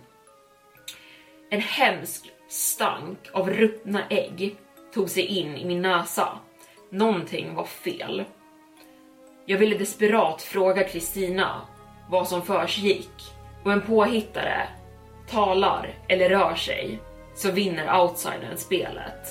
En 1.51 1.61
hemsk 1.61 2.33
stank 2.49 3.19
av 3.33 3.51
ruttna 3.51 4.03
ägg 4.11 4.57
tog 4.95 5.11
sig 5.11 5.23
in 5.23 5.57
i 5.57 5.65
min 5.65 5.83
näsa. 5.83 6.39
Någonting 6.91 7.55
var 7.55 7.65
fel. 7.65 8.25
Jag 9.47 9.59
ville 9.59 9.79
desperat 9.79 10.43
fråga 10.43 10.85
Kristina 10.85 11.61
vad 12.11 12.29
som 12.29 12.43
försiggick 12.43 13.33
och 13.65 13.73
en 13.73 13.83
påhittare 13.83 14.69
talar 15.31 15.95
eller 16.09 16.29
rör 16.29 16.55
sig 16.55 16.99
så 17.35 17.51
vinner 17.51 18.01
outsidern 18.01 18.57
spelet. 18.57 19.29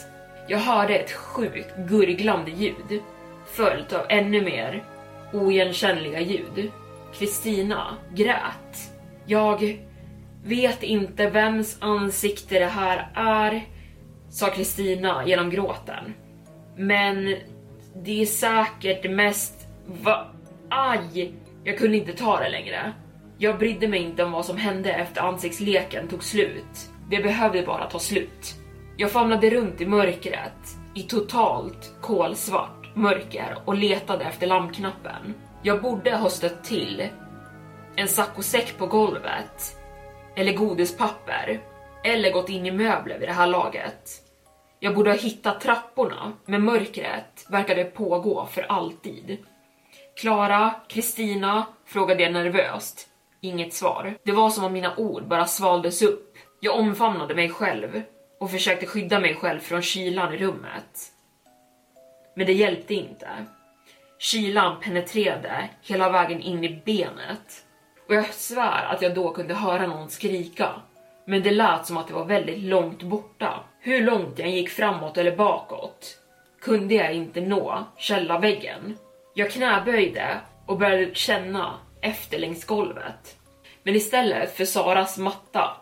Jag 0.48 0.58
hörde 0.58 0.96
ett 0.96 1.12
sjukt 1.12 1.76
gurglande 1.78 2.52
ljud 2.52 3.02
följt 3.48 3.94
av 3.94 4.06
ännu 4.10 4.42
mer 4.42 4.84
oigenkännliga 5.34 6.20
ljud. 6.20 6.72
Kristina 7.14 7.98
grät. 8.14 8.92
Jag 9.26 9.80
vet 10.44 10.84
inte 10.84 11.30
vems 11.30 11.78
ansikte 11.82 12.60
det 12.60 12.66
här 12.66 13.12
är, 13.16 13.66
sa 14.30 14.48
Kristina 14.50 15.28
genom 15.28 15.50
gråten. 15.50 16.14
Men 16.78 17.36
det 17.96 18.22
är 18.22 18.26
säkert 18.26 19.12
mest... 19.12 19.68
Va? 19.86 20.28
Aj! 20.70 21.34
Jag 21.64 21.78
kunde 21.78 21.98
inte 21.98 22.14
ta 22.14 22.40
det 22.40 22.50
längre. 22.50 22.94
Jag 23.38 23.60
brydde 23.60 23.88
mig 23.88 24.00
inte 24.00 24.24
om 24.24 24.32
vad 24.32 24.46
som 24.46 24.58
hände 24.58 24.94
efter 24.94 25.22
ansiktsleken 25.22 26.08
tog 26.08 26.24
slut. 26.24 26.90
Det 27.10 27.24
behövde 27.24 27.64
bara 27.64 27.90
ta 27.90 28.00
slut. 28.00 28.56
Jag 28.98 29.12
famlade 29.12 29.50
runt 29.50 29.82
i 29.82 29.86
mörkret, 29.86 30.78
i 30.96 31.02
totalt 31.02 31.94
kolsvart 32.02 32.77
mörker 32.98 33.58
och 33.66 33.76
letade 33.76 34.26
efter 34.26 34.48
lampknappen. 34.48 35.34
Jag 35.64 35.82
borde 35.82 36.16
ha 36.16 36.30
stött 36.30 36.64
till 36.64 37.10
en 37.96 38.08
saccosäck 38.08 38.78
på 38.78 38.88
golvet, 38.88 39.78
eller 40.36 40.54
godispapper, 40.54 41.62
eller 42.04 42.32
gått 42.32 42.50
in 42.50 42.66
i 42.66 42.72
möbler 42.72 43.20
vid 43.20 43.30
det 43.30 43.34
här 43.34 43.48
laget. 43.48 44.10
Jag 44.80 44.96
borde 44.96 45.10
ha 45.10 45.18
hittat 45.18 45.62
trapporna, 45.62 46.34
men 46.46 46.64
mörkret 46.64 47.46
verkade 47.50 47.84
pågå 47.84 48.46
för 48.46 48.62
alltid. 48.62 49.38
Klara, 50.20 50.76
Kristina, 50.88 51.66
frågade 51.86 52.24
jag 52.24 52.34
nervöst. 52.34 53.08
Inget 53.42 53.74
svar. 53.74 54.18
Det 54.24 54.32
var 54.32 54.50
som 54.50 54.64
om 54.64 54.74
mina 54.74 54.96
ord 54.96 55.28
bara 55.28 55.46
svaldes 55.46 56.02
upp. 56.02 56.38
Jag 56.60 56.80
omfamnade 56.80 57.36
mig 57.36 57.50
själv 57.50 58.02
och 58.40 58.52
försökte 58.52 58.86
skydda 58.86 59.20
mig 59.20 59.36
själv 59.36 59.60
från 59.60 59.82
kylan 59.82 60.34
i 60.34 60.38
rummet. 60.38 61.12
Men 62.38 62.46
det 62.46 62.54
hjälpte 62.54 62.94
inte. 62.94 63.28
Kylan 64.20 64.80
penetrerade 64.80 65.70
hela 65.82 66.10
vägen 66.10 66.42
in 66.42 66.64
i 66.64 66.82
benet 66.86 67.66
och 68.08 68.16
jag 68.16 68.34
svär 68.34 68.86
att 68.86 69.02
jag 69.02 69.16
då 69.16 69.32
kunde 69.32 69.54
höra 69.54 69.88
någon 69.88 70.10
skrika. 70.10 70.70
Men 71.26 71.44
det 71.44 71.52
lät 71.52 71.86
som 71.86 71.98
att 71.98 72.08
det 72.08 72.14
var 72.14 72.26
väldigt 72.26 72.64
långt 72.64 73.04
borta. 73.04 73.64
Hur 73.80 74.02
långt 74.02 74.40
jag 74.40 74.50
gick 74.50 74.70
framåt 74.70 75.18
eller 75.18 75.36
bakåt 75.36 76.20
kunde 76.62 76.96
jag 76.96 77.14
inte 77.14 77.42
nå 77.42 77.84
källarväggen. 77.98 78.98
Jag 79.34 79.52
knäböjde 79.52 80.38
och 80.66 80.78
började 80.78 81.16
känna 81.16 81.80
efter 82.02 82.40
längs 82.40 82.66
golvet. 82.66 83.38
Men 83.84 83.96
istället 83.96 84.58
för 84.58 84.66
Saras 84.66 85.18
matta 85.18 85.78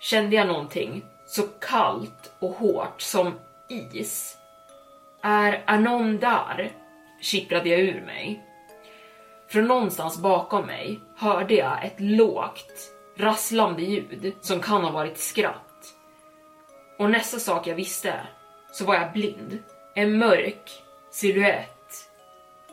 kände 0.00 0.36
jag 0.36 0.46
någonting 0.46 1.02
så 1.26 1.42
kallt 1.42 2.32
och 2.40 2.50
hårt 2.50 3.00
som 3.00 3.34
is. 3.94 4.39
Är, 5.22 5.62
är 5.66 5.78
någon 5.78 6.18
där? 6.18 6.70
Kittrade 7.20 7.68
jag 7.68 7.80
ur 7.80 8.00
mig. 8.00 8.44
Från 9.48 9.64
någonstans 9.68 10.18
bakom 10.18 10.66
mig 10.66 11.00
hörde 11.16 11.54
jag 11.54 11.84
ett 11.84 12.00
lågt, 12.00 12.92
rasslande 13.16 13.82
ljud 13.82 14.34
som 14.40 14.60
kan 14.60 14.84
ha 14.84 14.90
varit 14.90 15.18
skratt. 15.18 15.94
Och 16.98 17.10
nästa 17.10 17.38
sak 17.38 17.66
jag 17.66 17.74
visste 17.74 18.14
så 18.72 18.84
var 18.84 18.94
jag 18.94 19.12
blind. 19.12 19.58
En 19.94 20.18
mörk 20.18 20.70
silhuett, 21.10 22.10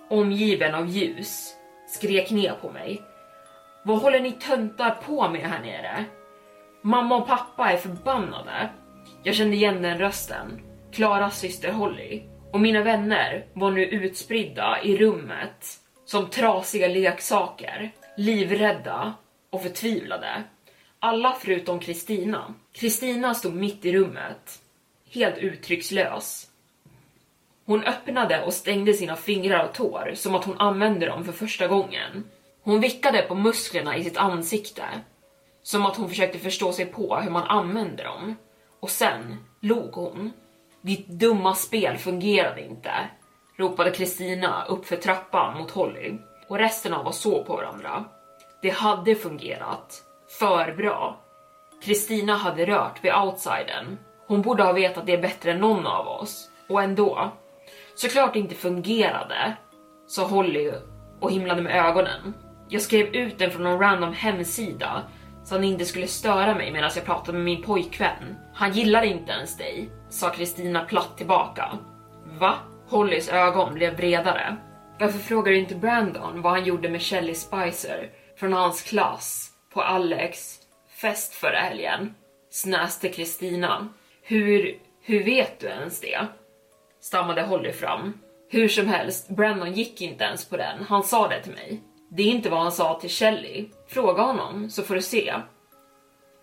omgiven 0.09 0.75
av 0.75 0.87
ljus, 0.87 1.53
skrek 1.87 2.31
ner 2.31 2.53
på 2.61 2.71
mig. 2.71 3.01
Vad 3.83 4.01
håller 4.01 4.19
ni 4.19 4.31
töntar 4.31 4.91
på 5.05 5.29
med 5.29 5.41
här 5.41 5.61
nere? 5.61 6.05
Mamma 6.81 7.15
och 7.15 7.27
pappa 7.27 7.71
är 7.71 7.77
förbannade. 7.77 8.69
Jag 9.23 9.35
kände 9.35 9.55
igen 9.55 9.81
den 9.81 9.97
rösten. 9.97 10.61
Klaras 10.91 11.39
syster 11.39 11.71
Holly. 11.71 12.23
Och 12.51 12.59
mina 12.59 12.83
vänner 12.83 13.45
var 13.53 13.71
nu 13.71 13.85
utspridda 13.85 14.81
i 14.83 14.97
rummet 14.97 15.79
som 16.05 16.29
trasiga 16.29 16.87
leksaker, 16.87 17.91
livrädda 18.17 19.13
och 19.49 19.63
förtvivlade. 19.63 20.43
Alla 20.99 21.37
förutom 21.39 21.79
Kristina. 21.79 22.53
Kristina 22.73 23.33
stod 23.33 23.53
mitt 23.55 23.85
i 23.85 23.93
rummet, 23.93 24.61
helt 25.11 25.37
uttryckslös. 25.37 26.47
Hon 27.65 27.83
öppnade 27.83 28.43
och 28.43 28.53
stängde 28.53 28.93
sina 28.93 29.15
fingrar 29.15 29.65
och 29.65 29.73
tår 29.73 30.11
som 30.15 30.35
att 30.35 30.45
hon 30.45 30.59
använde 30.59 31.05
dem 31.05 31.25
för 31.25 31.31
första 31.31 31.67
gången. 31.67 32.23
Hon 32.61 32.81
vickade 32.81 33.21
på 33.21 33.35
musklerna 33.35 33.97
i 33.97 34.03
sitt 34.03 34.17
ansikte, 34.17 34.83
som 35.63 35.85
att 35.85 35.95
hon 35.95 36.09
försökte 36.09 36.39
förstå 36.39 36.73
sig 36.73 36.85
på 36.85 37.15
hur 37.15 37.31
man 37.31 37.43
använder 37.43 38.03
dem. 38.03 38.35
Och 38.79 38.89
sen 38.89 39.37
log 39.61 39.91
hon. 39.91 40.31
Ditt 40.81 41.07
dumma 41.07 41.55
spel 41.55 41.97
fungerade 41.97 42.61
inte, 42.65 42.91
ropade 43.57 43.91
Kristina 43.91 44.65
uppför 44.65 44.95
trappan 44.95 45.57
mot 45.57 45.71
Holly 45.71 46.17
och 46.47 46.57
resten 46.57 46.93
av 46.93 47.07
oss 47.07 47.19
såg 47.19 47.45
på 47.45 47.55
varandra. 47.55 48.05
Det 48.61 48.69
hade 48.69 49.15
fungerat. 49.15 50.03
För 50.39 50.71
bra. 50.71 51.19
Kristina 51.83 52.35
hade 52.35 52.65
rört 52.65 53.03
vid 53.03 53.13
outsidern. 53.13 53.97
Hon 54.27 54.41
borde 54.41 54.63
ha 54.63 54.71
vetat 54.71 55.05
det 55.05 55.17
bättre 55.17 55.51
än 55.51 55.59
någon 55.59 55.87
av 55.87 56.07
oss. 56.07 56.49
Och 56.69 56.81
ändå. 56.81 57.31
Såklart 57.95 58.33
det 58.33 58.39
inte 58.39 58.55
fungerade, 58.55 59.57
sa 60.07 60.25
Holly 60.27 60.71
och 61.19 61.31
himlade 61.31 61.61
med 61.61 61.87
ögonen. 61.87 62.33
Jag 62.69 62.81
skrev 62.81 63.07
ut 63.07 63.37
den 63.37 63.51
från 63.51 63.63
någon 63.63 63.79
random 63.79 64.13
hemsida 64.13 65.03
så 65.47 65.55
han 65.55 65.63
inte 65.63 65.85
skulle 65.85 66.07
störa 66.07 66.55
mig 66.55 66.71
medan 66.71 66.91
jag 66.95 67.05
pratade 67.05 67.37
med 67.37 67.45
min 67.45 67.63
pojkvän. 67.63 68.35
Han 68.53 68.71
gillar 68.71 69.03
inte 69.03 69.31
ens 69.31 69.57
dig, 69.57 69.89
sa 70.09 70.29
Kristina 70.29 70.85
platt 70.85 71.17
tillbaka. 71.17 71.77
Va? 72.39 72.55
Hollys 72.87 73.29
ögon 73.29 73.73
blev 73.73 73.97
bredare. 73.97 74.57
Varför 74.99 75.19
frågar 75.19 75.51
du 75.51 75.57
inte 75.57 75.75
Brandon 75.75 76.41
vad 76.41 76.51
han 76.51 76.65
gjorde 76.65 76.89
med 76.89 77.01
Shelly 77.01 77.35
Spicer 77.35 78.09
från 78.39 78.53
hans 78.53 78.81
klass 78.81 79.51
på 79.73 79.81
Alex 79.81 80.59
fest 81.01 81.33
förra 81.33 81.59
helgen? 81.59 82.15
Snäste 82.49 83.09
Kristina. 83.09 83.87
Hur, 84.21 84.79
hur 85.01 85.23
vet 85.23 85.59
du 85.59 85.67
ens 85.67 86.01
det? 86.01 86.27
Stammade 87.01 87.41
Holly 87.41 87.71
fram. 87.71 88.13
Hur 88.49 88.67
som 88.67 88.87
helst, 88.87 89.29
Brandon 89.29 89.73
gick 89.73 90.01
inte 90.01 90.23
ens 90.23 90.49
på 90.49 90.57
den. 90.57 90.83
Han 90.89 91.03
sa 91.03 91.27
det 91.27 91.43
till 91.43 91.53
mig. 91.53 91.81
Det 92.09 92.23
är 92.23 92.27
inte 92.27 92.49
vad 92.49 92.59
han 92.59 92.71
sa 92.71 92.99
till 92.99 93.09
Shelly. 93.09 93.69
Fråga 93.87 94.21
honom 94.21 94.69
så 94.69 94.83
får 94.83 94.95
du 94.95 95.01
se. 95.01 95.33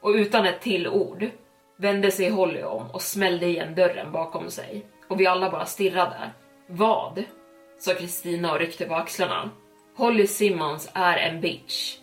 Och 0.00 0.10
utan 0.10 0.46
ett 0.46 0.60
till 0.60 0.88
ord 0.88 1.30
vände 1.76 2.10
sig 2.10 2.30
Holly 2.30 2.62
om 2.62 2.90
och 2.90 3.02
smällde 3.02 3.46
igen 3.46 3.74
dörren 3.74 4.12
bakom 4.12 4.50
sig. 4.50 4.86
Och 5.08 5.20
vi 5.20 5.26
alla 5.26 5.50
bara 5.50 5.66
stirrade. 5.66 6.30
Vad? 6.66 7.24
sa 7.78 7.94
Kristina 7.94 8.52
och 8.52 8.58
ryckte 8.58 8.86
på 8.86 8.94
axlarna. 8.94 9.50
Holly 9.96 10.26
Simmons 10.26 10.90
är 10.92 11.16
en 11.16 11.40
bitch. 11.40 11.96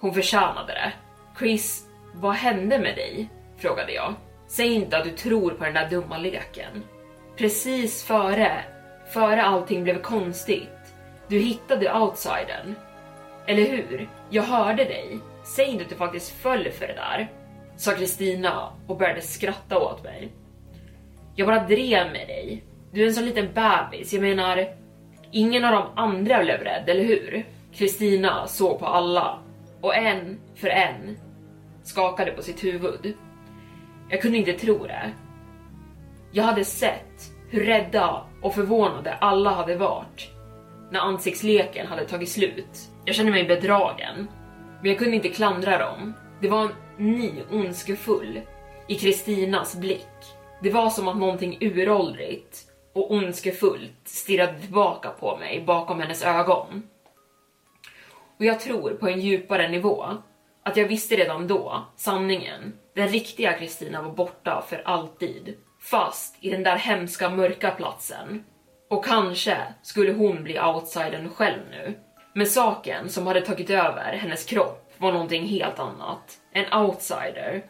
Hon 0.00 0.14
förtjänade 0.14 0.72
det. 0.72 0.92
Chris, 1.38 1.86
vad 2.14 2.34
hände 2.34 2.78
med 2.78 2.96
dig? 2.96 3.28
frågade 3.58 3.92
jag. 3.92 4.14
Säg 4.48 4.72
inte 4.72 4.98
att 4.98 5.04
du 5.04 5.10
tror 5.10 5.50
på 5.50 5.64
den 5.64 5.74
där 5.74 5.90
dumma 5.90 6.18
leken. 6.18 6.84
Precis 7.36 8.04
före, 8.04 8.64
före 9.12 9.42
allting 9.42 9.84
blev 9.84 10.02
konstigt. 10.02 10.81
Du 11.28 11.38
hittade 11.38 11.94
outsidern. 11.94 12.74
Eller 13.46 13.62
hur? 13.62 14.08
Jag 14.30 14.42
hörde 14.42 14.84
dig. 14.84 15.18
Säg 15.44 15.66
inte 15.66 15.84
att 15.84 15.90
du 15.90 15.96
faktiskt 15.96 16.30
föll 16.30 16.70
för 16.70 16.86
det 16.86 16.94
där. 16.94 17.30
Sa 17.76 17.92
Kristina 17.92 18.72
och 18.86 18.96
började 18.96 19.20
skratta 19.20 19.78
åt 19.78 20.04
mig. 20.04 20.32
Jag 21.34 21.48
bara 21.48 21.64
drev 21.64 22.12
med 22.12 22.28
dig. 22.28 22.64
Du 22.92 23.02
är 23.02 23.06
en 23.06 23.14
sån 23.14 23.24
liten 23.24 23.48
bebis. 23.54 24.12
Jag 24.12 24.22
menar, 24.22 24.68
ingen 25.30 25.64
av 25.64 25.72
de 25.72 26.02
andra 26.02 26.42
blev 26.42 26.60
rädd, 26.60 26.88
eller 26.88 27.04
hur? 27.04 27.46
Kristina 27.74 28.46
såg 28.46 28.78
på 28.78 28.86
alla 28.86 29.38
och 29.80 29.96
en 29.96 30.40
för 30.54 30.68
en 30.68 31.18
skakade 31.82 32.32
på 32.32 32.42
sitt 32.42 32.64
huvud. 32.64 33.16
Jag 34.08 34.22
kunde 34.22 34.38
inte 34.38 34.52
tro 34.52 34.86
det. 34.86 35.12
Jag 36.32 36.44
hade 36.44 36.64
sett 36.64 37.32
hur 37.50 37.64
rädda 37.64 38.24
och 38.42 38.54
förvånade 38.54 39.14
alla 39.14 39.50
hade 39.50 39.76
varit 39.76 40.30
när 40.92 41.00
ansiktsleken 41.00 41.86
hade 41.86 42.04
tagit 42.04 42.28
slut. 42.28 42.88
Jag 43.04 43.14
kände 43.14 43.32
mig 43.32 43.44
bedragen, 43.44 44.28
men 44.80 44.90
jag 44.90 44.98
kunde 44.98 45.16
inte 45.16 45.28
klandra 45.28 45.78
dem. 45.78 46.14
Det 46.40 46.48
var 46.48 46.62
en 46.62 46.72
ny 46.96 47.32
ondskefull 47.50 48.40
i 48.88 48.94
Kristinas 48.94 49.76
blick. 49.76 50.08
Det 50.62 50.70
var 50.70 50.90
som 50.90 51.08
att 51.08 51.16
någonting 51.16 51.58
uråldrigt 51.60 52.58
och 52.94 53.10
ondskefullt 53.10 54.00
stirrade 54.04 54.60
tillbaka 54.60 55.10
på 55.10 55.36
mig 55.36 55.64
bakom 55.66 56.00
hennes 56.00 56.24
ögon. 56.24 56.82
Och 58.38 58.44
jag 58.44 58.60
tror 58.60 58.90
på 58.90 59.08
en 59.08 59.20
djupare 59.20 59.68
nivå 59.68 60.06
att 60.64 60.76
jag 60.76 60.88
visste 60.88 61.16
redan 61.16 61.46
då 61.46 61.86
sanningen. 61.96 62.72
Den 62.94 63.08
riktiga 63.08 63.52
Kristina 63.52 64.02
var 64.02 64.12
borta 64.12 64.64
för 64.68 64.82
alltid, 64.84 65.54
fast 65.80 66.36
i 66.40 66.50
den 66.50 66.62
där 66.62 66.76
hemska 66.76 67.30
mörka 67.30 67.70
platsen. 67.70 68.44
Och 68.92 69.04
kanske 69.04 69.56
skulle 69.82 70.12
hon 70.12 70.42
bli 70.44 70.60
outsidern 70.60 71.28
själv 71.28 71.60
nu. 71.70 71.98
Men 72.32 72.46
saken 72.46 73.08
som 73.08 73.26
hade 73.26 73.40
tagit 73.40 73.70
över 73.70 74.12
hennes 74.12 74.44
kropp 74.44 74.92
var 74.98 75.12
någonting 75.12 75.46
helt 75.46 75.78
annat. 75.78 76.38
En 76.52 76.72
outsider. 76.72 77.62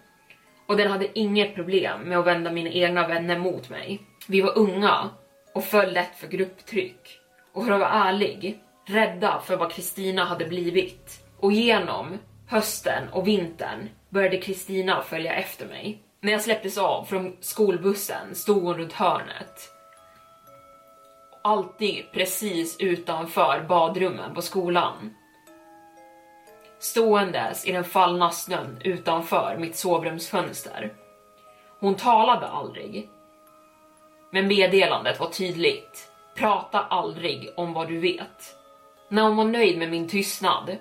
Och 0.66 0.76
den 0.76 0.90
hade 0.90 1.18
inget 1.18 1.54
problem 1.54 2.00
med 2.00 2.18
att 2.18 2.26
vända 2.26 2.52
mina 2.52 2.70
egna 2.70 3.08
vänner 3.08 3.38
mot 3.38 3.70
mig. 3.70 4.00
Vi 4.28 4.40
var 4.40 4.58
unga 4.58 5.10
och 5.54 5.64
föll 5.64 5.92
lätt 5.92 6.16
för 6.16 6.26
grupptryck. 6.26 7.18
Och 7.52 7.64
för 7.64 7.72
att 7.72 7.80
vara 7.80 7.90
ärlig, 7.90 8.60
rädda 8.86 9.40
för 9.44 9.56
vad 9.56 9.72
Kristina 9.72 10.24
hade 10.24 10.44
blivit. 10.44 11.24
Och 11.40 11.52
genom 11.52 12.18
hösten 12.48 13.08
och 13.12 13.28
vintern 13.28 13.88
började 14.10 14.36
Kristina 14.36 15.02
följa 15.02 15.34
efter 15.34 15.66
mig. 15.66 16.02
När 16.20 16.32
jag 16.32 16.40
släpptes 16.40 16.78
av 16.78 17.04
från 17.04 17.36
skolbussen 17.40 18.34
stod 18.34 18.62
hon 18.62 18.78
runt 18.78 18.92
hörnet. 18.92 19.72
Alltid 21.44 22.04
precis 22.12 22.76
utanför 22.80 23.64
badrummen 23.68 24.34
på 24.34 24.42
skolan. 24.42 25.14
Ståendes 26.78 27.66
i 27.66 27.72
den 27.72 27.84
fallna 27.84 28.30
snön 28.30 28.78
utanför 28.84 29.56
mitt 29.58 29.76
sovrumsfönster. 29.76 30.92
Hon 31.80 31.94
talade 31.94 32.46
aldrig. 32.46 33.10
Men 34.30 34.46
meddelandet 34.46 35.20
var 35.20 35.28
tydligt. 35.28 36.10
Prata 36.36 36.80
aldrig 36.80 37.50
om 37.56 37.72
vad 37.72 37.88
du 37.88 37.98
vet. 37.98 38.56
När 39.08 39.22
hon 39.22 39.36
var 39.36 39.44
nöjd 39.44 39.78
med 39.78 39.90
min 39.90 40.08
tystnad 40.08 40.76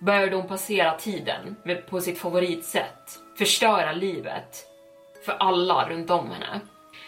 började 0.00 0.36
hon 0.36 0.48
passera 0.48 0.98
tiden 0.98 1.56
med, 1.64 1.86
på 1.86 2.00
sitt 2.00 2.18
favoritsätt, 2.18 3.18
förstöra 3.38 3.92
livet 3.92 4.66
för 5.24 5.32
alla 5.32 5.88
runt 5.88 6.10
om 6.10 6.30
henne. 6.30 6.60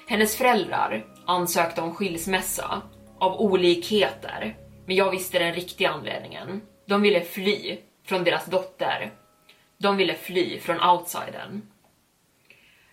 Hennes 0.09 0.37
föräldrar 0.37 1.05
ansökte 1.27 1.81
om 1.81 1.95
skilsmässa 1.95 2.83
av 3.23 3.41
olikheter, 3.41 4.57
men 4.87 4.97
jag 4.97 5.11
visste 5.11 5.39
den 5.39 5.55
riktiga 5.55 5.91
anledningen. 5.91 6.63
De 6.87 7.03
ville 7.03 7.21
fly 7.21 7.79
från 8.05 8.25
deras 8.25 8.47
dotter. 8.47 9.11
De 9.79 9.97
ville 9.97 10.15
fly 10.15 10.59
från 10.59 10.81
outsidern. 10.81 11.63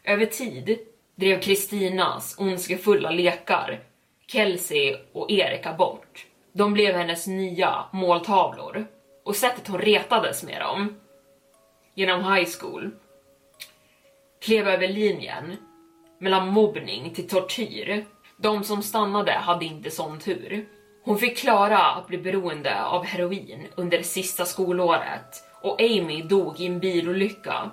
Över 0.04 0.26
tid 0.26 0.80
drev 1.16 1.42
Kristinas 1.42 2.36
ondskefulla 2.40 3.12
lekar 3.12 3.80
Kelsey 4.28 4.98
och 5.12 5.32
Erika 5.32 5.74
bort. 5.74 6.26
De 6.54 6.74
blev 6.74 6.96
hennes 6.96 7.28
nya 7.28 7.86
måltavlor 7.92 8.88
och 9.26 9.36
sättet 9.36 9.68
hon 9.68 9.82
retades 9.82 10.44
med 10.44 10.62
dem 10.62 10.96
genom 11.96 12.34
high 12.34 12.50
school 12.60 12.92
klev 14.42 14.68
över 14.68 14.88
linjen 14.88 15.58
mellan 16.20 16.48
mobbning 16.48 17.14
till 17.14 17.28
tortyr. 17.28 18.06
De 18.42 18.64
som 18.64 18.84
stannade 18.84 19.32
hade 19.32 19.66
inte 19.66 19.92
sån 19.92 20.20
tur. 20.20 20.66
Hon 21.04 21.18
fick 21.18 21.38
klara 21.38 21.80
att 21.80 22.08
bli 22.08 22.18
beroende 22.18 22.84
av 22.84 23.06
heroin 23.06 23.68
under 23.76 23.98
det 23.98 24.04
sista 24.04 24.46
skolåret 24.46 25.44
och 25.62 25.82
Amy 25.82 26.22
dog 26.22 26.60
i 26.60 26.66
en 26.66 26.80
bilolycka 26.80 27.72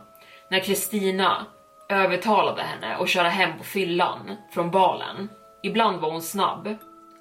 när 0.50 0.60
Kristina 0.60 1.46
övertalade 1.88 2.62
henne 2.62 2.96
att 2.96 3.08
köra 3.08 3.28
hem 3.28 3.58
på 3.58 3.64
fyllan 3.64 4.36
från 4.50 4.70
balen. 4.70 5.28
Ibland 5.62 6.00
var 6.00 6.10
hon 6.10 6.22
snabb, 6.22 6.76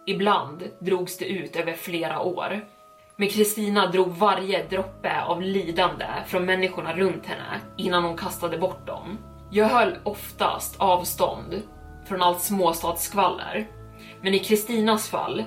ibland 0.06 0.64
drogs 0.80 1.18
det 1.18 1.26
ut 1.26 1.56
över 1.56 1.74
flera 1.74 2.20
år. 2.20 2.66
Men 3.16 3.30
Kristina 3.30 3.88
drog 3.88 4.08
varje 4.08 4.64
droppe 4.64 5.22
av 5.22 5.42
lidande 5.42 6.06
från 6.28 6.46
människorna 6.46 6.94
runt 6.94 7.26
henne 7.26 7.60
innan 7.78 8.04
hon 8.04 8.18
kastade 8.18 8.58
bort 8.58 8.88
dem. 8.88 9.18
Jag 9.52 9.66
höll 9.66 9.98
oftast 10.04 10.76
avstånd 10.80 11.62
från 12.06 12.22
allt 12.22 12.42
småstadsskvaller, 12.42 13.68
men 14.22 14.34
i 14.34 14.40
Kristinas 14.40 15.10
fall 15.10 15.44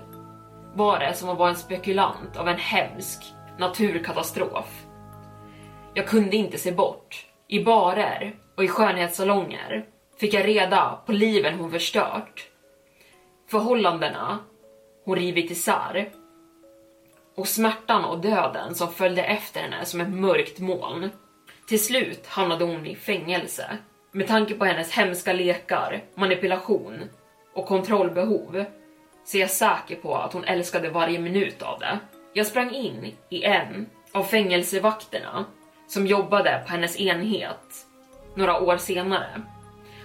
var 0.75 0.99
det 0.99 1.15
som 1.15 1.29
att 1.29 1.39
vara 1.39 1.51
en 1.51 1.57
spekulant 1.57 2.37
av 2.37 2.49
en 2.49 2.59
hemsk 2.59 3.35
naturkatastrof. 3.59 4.87
Jag 5.95 6.07
kunde 6.07 6.37
inte 6.37 6.59
se 6.59 6.73
bort. 6.73 7.27
I 7.49 7.65
barer 7.65 8.35
och 8.57 8.65
i 8.65 8.69
skönhetssalonger 8.69 9.87
fick 10.21 10.35
jag 10.35 10.49
reda 10.49 10.99
på 11.07 11.13
liven 11.13 11.59
hon 11.59 11.71
förstört. 11.71 12.49
Förhållandena 13.51 14.39
hon 15.05 15.17
rivit 15.17 15.51
isär 15.51 16.11
och 17.37 17.49
smärtan 17.49 18.05
och 18.05 18.21
döden 18.21 18.75
som 18.75 18.93
följde 18.93 19.23
efter 19.23 19.61
henne 19.61 19.85
som 19.85 20.01
ett 20.01 20.09
mörkt 20.09 20.59
moln. 20.59 21.11
Till 21.69 21.85
slut 21.85 22.27
hamnade 22.27 22.65
hon 22.65 22.87
i 22.87 22.97
fängelse. 22.97 23.79
Med 24.19 24.27
tanke 24.27 24.55
på 24.55 24.65
hennes 24.65 24.93
hemska 24.93 25.33
lekar, 25.33 26.01
manipulation 26.15 27.11
och 27.55 27.67
kontrollbehov 27.67 28.65
så 29.25 29.37
är 29.37 29.41
jag 29.41 29.51
säker 29.51 29.97
på 29.97 30.17
att 30.17 30.33
hon 30.33 30.45
älskade 30.45 30.91
varje 30.91 31.19
minut 31.19 31.63
av 31.63 31.79
det. 31.79 31.99
Jag 32.33 32.47
sprang 32.47 32.71
in 32.71 33.15
i 33.29 33.45
en 33.45 33.87
av 34.13 34.25
fängelsevakterna 34.25 35.45
som 35.89 36.07
jobbade 36.07 36.63
på 36.67 36.73
hennes 36.73 37.01
enhet 37.01 37.87
några 38.35 38.61
år 38.61 38.77
senare. 38.77 39.43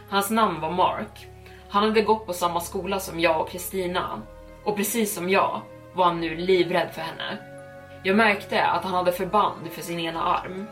Hans 0.09 0.29
namn 0.29 0.61
var 0.61 0.71
Mark. 0.71 1.27
Han 1.69 1.83
hade 1.83 2.01
gått 2.01 2.25
på 2.25 2.33
samma 2.33 2.59
skola 2.59 2.99
som 2.99 3.19
jag 3.19 3.41
och 3.41 3.49
Kristina. 3.49 4.21
Och 4.63 4.75
precis 4.75 5.15
som 5.15 5.29
jag 5.29 5.61
var 5.93 6.05
han 6.05 6.21
nu 6.21 6.35
livrädd 6.35 6.89
för 6.93 7.01
henne. 7.01 7.37
Jag 8.03 8.15
märkte 8.15 8.63
att 8.63 8.83
han 8.83 8.93
hade 8.93 9.11
förband 9.11 9.71
för 9.71 9.81
sin 9.81 9.99
ena 9.99 10.23
arm. 10.23 10.67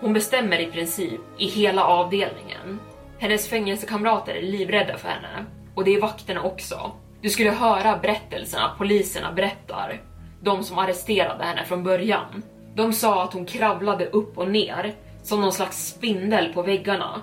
Hon 0.00 0.12
bestämmer 0.12 0.60
i 0.60 0.66
princip 0.66 1.20
i 1.38 1.46
hela 1.46 1.84
avdelningen. 1.84 2.80
Hennes 3.18 3.48
fängelsekamrater 3.48 4.34
är 4.34 4.42
livrädda 4.42 4.98
för 4.98 5.08
henne. 5.08 5.44
Och 5.74 5.84
det 5.84 5.94
är 5.94 6.00
vakterna 6.00 6.42
också. 6.42 6.92
Du 7.20 7.30
skulle 7.30 7.50
höra 7.50 7.98
berättelserna 7.98 8.74
poliserna 8.78 9.32
berättar. 9.32 10.00
De 10.40 10.64
som 10.64 10.78
arresterade 10.78 11.44
henne 11.44 11.64
från 11.64 11.84
början. 11.84 12.42
De 12.74 12.92
sa 12.92 13.22
att 13.22 13.32
hon 13.32 13.46
kravlade 13.46 14.06
upp 14.06 14.38
och 14.38 14.50
ner 14.50 14.94
som 15.22 15.40
någon 15.40 15.52
slags 15.52 15.88
spindel 15.88 16.52
på 16.52 16.62
väggarna. 16.62 17.20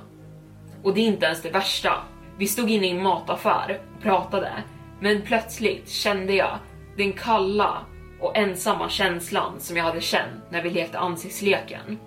Och 0.83 0.93
det 0.93 1.01
är 1.01 1.07
inte 1.07 1.25
ens 1.25 1.41
det 1.41 1.49
värsta. 1.49 1.93
Vi 2.37 2.47
stod 2.47 2.69
inne 2.69 2.87
i 2.87 2.91
en 2.91 3.03
mataffär 3.03 3.81
och 3.95 4.03
pratade, 4.03 4.51
men 4.99 5.21
plötsligt 5.21 5.89
kände 5.89 6.33
jag 6.33 6.57
den 6.97 7.13
kalla 7.13 7.77
och 8.19 8.37
ensamma 8.37 8.89
känslan 8.89 9.59
som 9.59 9.77
jag 9.77 9.83
hade 9.83 10.01
känt 10.01 10.51
när 10.51 10.61
vi 10.61 10.69
lekte 10.69 10.99
ansiktsleken. 10.99 11.99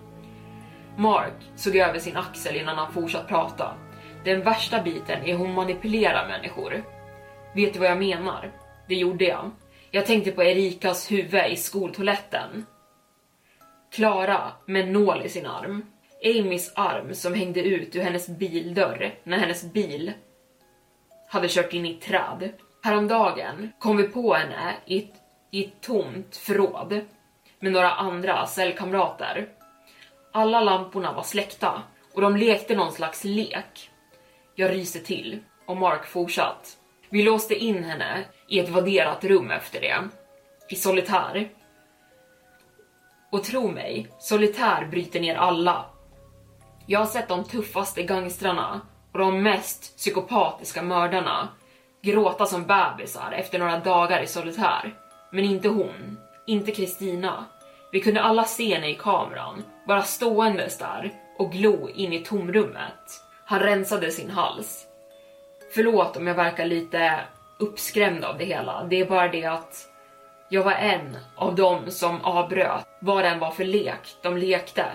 Mark 0.97 1.51
såg 1.57 1.77
över 1.77 1.99
sin 1.99 2.17
axel 2.17 2.57
innan 2.57 2.79
han 2.79 2.93
fortsatt 2.93 3.29
prata. 3.29 3.75
Den 4.25 4.43
värsta 4.43 4.83
biten 4.83 5.25
är 5.25 5.37
hon 5.37 5.55
manipulerar 5.55 6.29
människor. 6.29 6.85
Vet 7.55 7.73
du 7.73 7.79
vad 7.79 7.89
jag 7.89 7.99
menar? 7.99 8.53
Det 8.89 8.95
gjorde 8.95 9.25
jag. 9.25 9.51
Jag 9.91 10.07
tänkte 10.07 10.31
på 10.31 10.43
Erikas 10.43 11.11
huvud 11.11 11.51
i 11.51 11.57
skoltoaletten. 11.57 12.67
Klara 13.93 14.53
med 14.67 14.83
en 14.83 14.93
nål 14.93 15.23
i 15.23 15.29
sin 15.29 15.47
arm. 15.47 15.87
Amys 16.25 16.73
arm 16.75 17.15
som 17.15 17.35
hängde 17.35 17.63
ut 17.63 17.97
ur 17.97 18.01
hennes 18.01 18.29
bildörr 18.29 19.15
när 19.25 19.39
hennes 19.39 19.73
bil 19.73 20.13
hade 21.29 21.49
kört 21.49 21.73
in 21.73 21.87
i 21.87 21.95
ett 21.95 22.01
träd. 22.01 22.53
Häromdagen 22.83 23.73
kom 23.79 23.97
vi 23.97 24.09
på 24.09 24.35
henne 24.35 24.77
i 24.87 24.99
ett, 24.99 25.15
i 25.51 25.65
ett 25.65 25.81
tomt 25.81 26.37
förråd 26.37 27.01
med 27.61 27.73
några 27.73 27.91
andra 27.91 28.47
cellkamrater. 28.47 29.49
Alla 30.37 30.61
lamporna 30.61 31.12
var 31.12 31.22
släckta 31.22 31.83
och 32.14 32.20
de 32.20 32.37
lekte 32.37 32.77
någon 32.77 32.92
slags 32.92 33.25
lek. 33.25 33.90
Jag 34.55 34.70
ryser 34.70 35.01
till 35.01 35.38
och 35.66 35.77
Mark 35.77 36.07
fortsatt. 36.07 36.77
Vi 37.09 37.22
låste 37.22 37.55
in 37.55 37.85
henne 37.85 38.25
i 38.49 38.59
ett 38.59 38.68
vadderat 38.68 39.25
rum 39.25 39.51
efter 39.51 39.81
det. 39.81 40.09
I 40.68 40.75
solitär. 40.75 41.49
Och 43.33 43.44
tro 43.44 43.70
mig, 43.70 44.09
solitär 44.18 44.87
bryter 44.87 45.20
ner 45.20 45.37
alla. 45.37 45.85
Jag 46.87 46.99
har 46.99 47.07
sett 47.07 47.29
de 47.29 47.44
tuffaste 47.44 48.03
gangstrarna 48.03 48.81
och 49.12 49.18
de 49.18 49.42
mest 49.42 49.96
psykopatiska 49.96 50.83
mördarna 50.83 51.49
gråta 52.03 52.46
som 52.46 52.66
bebisar 52.66 53.33
efter 53.33 53.59
några 53.59 53.79
dagar 53.79 54.22
i 54.22 54.27
solitär. 54.27 54.94
Men 55.33 55.44
inte 55.44 55.68
hon, 55.68 56.18
inte 56.46 56.70
Kristina. 56.72 57.44
Vi 57.97 58.03
kunde 58.03 58.23
alla 58.23 58.45
se 58.45 58.75
henne 58.75 58.91
i 58.91 58.95
kameran, 58.95 59.65
bara 59.87 60.03
ståendes 60.03 60.79
där 60.79 61.11
och 61.39 61.53
glo 61.53 61.89
in 61.89 62.13
i 62.13 62.19
tomrummet. 62.19 63.23
Han 63.45 63.61
rensade 63.61 64.11
sin 64.11 64.31
hals. 64.31 64.87
Förlåt 65.75 66.17
om 66.17 66.27
jag 66.27 66.35
verkar 66.35 66.65
lite 66.65 67.21
uppskrämd 67.59 68.25
av 68.25 68.39
det 68.39 68.45
hela. 68.45 68.85
Det 68.85 69.01
är 69.01 69.07
bara 69.07 69.29
det 69.29 69.45
att 69.45 69.89
jag 70.49 70.65
var 70.65 70.73
en 70.73 71.17
av 71.37 71.55
dem 71.55 71.91
som 71.91 72.21
avbröt 72.21 72.87
vad 73.01 73.25
den 73.25 73.39
var 73.39 73.51
för 73.51 73.65
lek 73.65 74.17
de 74.23 74.37
lekte. 74.37 74.87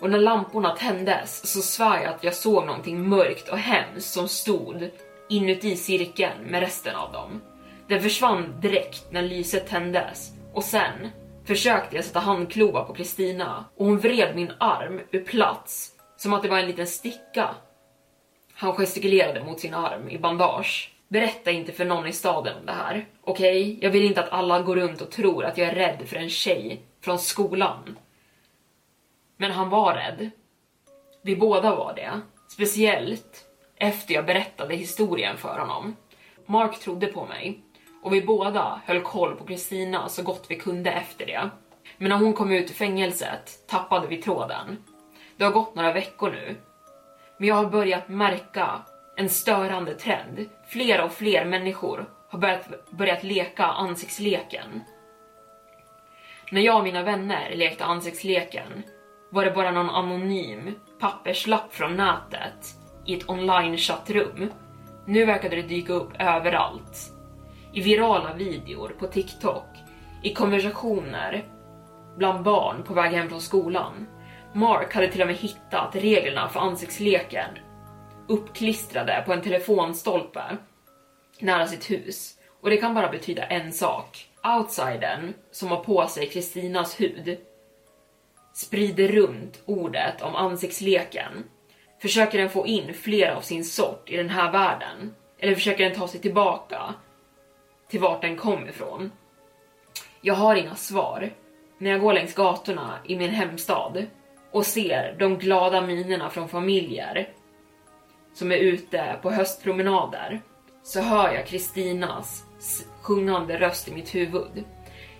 Och 0.00 0.10
när 0.10 0.18
lamporna 0.18 0.76
tändes 0.76 1.52
så 1.52 1.60
svär 1.60 2.02
jag 2.02 2.14
att 2.14 2.24
jag 2.24 2.34
såg 2.34 2.66
någonting 2.66 3.08
mörkt 3.08 3.48
och 3.48 3.58
hemskt 3.58 4.12
som 4.12 4.28
stod 4.28 4.90
inuti 5.28 5.76
cirkeln 5.76 6.44
med 6.44 6.60
resten 6.60 6.96
av 6.96 7.12
dem. 7.12 7.40
Den 7.88 8.02
försvann 8.02 8.60
direkt 8.60 9.12
när 9.12 9.22
lyset 9.22 9.66
tändes 9.66 10.30
och 10.52 10.64
sen 10.64 11.10
försökte 11.44 11.96
jag 11.96 12.04
sätta 12.04 12.20
handklovar 12.20 12.84
på 12.84 12.94
Kristina 12.94 13.64
och 13.76 13.86
hon 13.86 13.98
vred 13.98 14.36
min 14.36 14.52
arm 14.58 15.00
ur 15.10 15.24
plats 15.24 15.90
som 16.16 16.32
att 16.32 16.42
det 16.42 16.48
var 16.48 16.58
en 16.58 16.66
liten 16.66 16.86
sticka. 16.86 17.54
Han 18.54 18.72
gestikulerade 18.72 19.44
mot 19.44 19.60
sin 19.60 19.74
arm 19.74 20.08
i 20.08 20.18
bandage. 20.18 20.90
Berätta 21.08 21.50
inte 21.50 21.72
för 21.72 21.84
någon 21.84 22.06
i 22.06 22.12
staden 22.12 22.58
om 22.60 22.66
det 22.66 22.72
här, 22.72 23.06
okej? 23.24 23.62
Okay? 23.62 23.78
Jag 23.82 23.90
vill 23.90 24.04
inte 24.04 24.20
att 24.20 24.32
alla 24.32 24.62
går 24.62 24.76
runt 24.76 25.00
och 25.00 25.10
tror 25.10 25.44
att 25.44 25.58
jag 25.58 25.68
är 25.68 25.74
rädd 25.74 26.08
för 26.08 26.16
en 26.16 26.30
tjej 26.30 26.82
från 27.00 27.18
skolan. 27.18 27.98
Men 29.36 29.50
han 29.50 29.70
var 29.70 29.94
rädd. 29.94 30.30
Vi 31.22 31.36
båda 31.36 31.74
var 31.74 31.94
det. 31.94 32.20
Speciellt 32.48 33.44
efter 33.76 34.14
jag 34.14 34.26
berättade 34.26 34.74
historien 34.74 35.36
för 35.36 35.58
honom. 35.58 35.96
Mark 36.46 36.80
trodde 36.80 37.06
på 37.06 37.26
mig 37.26 37.63
och 38.04 38.14
vi 38.14 38.22
båda 38.22 38.80
höll 38.86 39.00
koll 39.00 39.36
på 39.36 39.44
Kristina 39.44 40.08
så 40.08 40.22
gott 40.22 40.46
vi 40.48 40.56
kunde 40.56 40.90
efter 40.90 41.26
det. 41.26 41.50
Men 41.98 42.08
när 42.08 42.16
hon 42.16 42.32
kom 42.32 42.52
ut 42.52 42.70
ur 42.70 42.74
fängelset 42.74 43.68
tappade 43.68 44.06
vi 44.06 44.22
tråden. 44.22 44.76
Det 45.36 45.44
har 45.44 45.52
gått 45.52 45.74
några 45.74 45.92
veckor 45.92 46.30
nu. 46.30 46.56
Men 47.38 47.48
jag 47.48 47.54
har 47.54 47.66
börjat 47.66 48.08
märka 48.08 48.82
en 49.16 49.28
störande 49.28 49.94
trend. 49.94 50.48
Fler 50.68 51.04
och 51.04 51.12
fler 51.12 51.44
människor 51.44 52.10
har 52.28 52.38
börjat, 52.38 52.90
börjat 52.90 53.24
leka 53.24 53.64
ansiktsleken. 53.64 54.80
När 56.50 56.60
jag 56.60 56.78
och 56.78 56.84
mina 56.84 57.02
vänner 57.02 57.54
lekte 57.54 57.84
ansiktsleken 57.84 58.82
var 59.30 59.44
det 59.44 59.50
bara 59.50 59.70
någon 59.70 59.90
anonym 59.90 60.74
papperslapp 61.00 61.74
från 61.74 61.96
nätet 61.96 62.74
i 63.06 63.14
ett 63.14 63.28
online 63.28 63.76
chattrum. 63.76 64.50
Nu 65.06 65.24
verkade 65.24 65.56
det 65.56 65.62
dyka 65.62 65.92
upp 65.92 66.10
överallt. 66.18 67.13
I 67.74 67.80
virala 67.80 68.34
videor 68.34 68.88
på 68.98 69.06
TikTok, 69.06 69.66
i 70.22 70.34
konversationer 70.34 71.44
bland 72.16 72.44
barn 72.44 72.82
på 72.82 72.94
väg 72.94 73.12
hem 73.12 73.28
från 73.28 73.40
skolan. 73.40 74.06
Mark 74.52 74.94
hade 74.94 75.08
till 75.08 75.20
och 75.20 75.26
med 75.26 75.36
hittat 75.36 75.96
reglerna 75.96 76.48
för 76.48 76.60
ansiktsleken 76.60 77.50
uppklistrade 78.28 79.22
på 79.26 79.32
en 79.32 79.42
telefonstolpe 79.42 80.56
nära 81.38 81.66
sitt 81.66 81.90
hus. 81.90 82.34
Och 82.60 82.70
det 82.70 82.76
kan 82.76 82.94
bara 82.94 83.08
betyda 83.08 83.44
en 83.44 83.72
sak. 83.72 84.28
Outsidern 84.58 85.34
som 85.50 85.68
har 85.68 85.84
på 85.84 86.06
sig 86.06 86.30
Kristinas 86.30 87.00
hud 87.00 87.38
sprider 88.54 89.08
runt 89.08 89.62
ordet 89.66 90.22
om 90.22 90.36
ansiktsleken. 90.36 91.44
Försöker 92.02 92.38
den 92.38 92.50
få 92.50 92.66
in 92.66 92.94
fler 92.94 93.30
av 93.30 93.40
sin 93.40 93.64
sort 93.64 94.10
i 94.10 94.16
den 94.16 94.30
här 94.30 94.52
världen? 94.52 95.14
Eller 95.38 95.54
försöker 95.54 95.84
den 95.84 95.94
ta 95.94 96.08
sig 96.08 96.20
tillbaka 96.20 96.94
till 97.88 98.00
vart 98.00 98.22
den 98.22 98.36
kom 98.36 98.68
ifrån? 98.68 99.12
Jag 100.20 100.34
har 100.34 100.56
inga 100.56 100.74
svar. 100.74 101.30
När 101.78 101.90
jag 101.90 102.00
går 102.00 102.12
längs 102.12 102.34
gatorna 102.34 102.98
i 103.04 103.16
min 103.16 103.30
hemstad 103.30 104.06
och 104.50 104.66
ser 104.66 105.16
de 105.18 105.38
glada 105.38 105.80
minerna 105.80 106.30
från 106.30 106.48
familjer 106.48 107.28
som 108.34 108.52
är 108.52 108.56
ute 108.56 109.18
på 109.22 109.30
höstpromenader 109.30 110.42
så 110.82 111.00
hör 111.00 111.34
jag 111.34 111.46
Kristinas 111.46 112.44
sjungande 113.02 113.58
röst 113.58 113.88
i 113.88 113.94
mitt 113.94 114.14
huvud. 114.14 114.64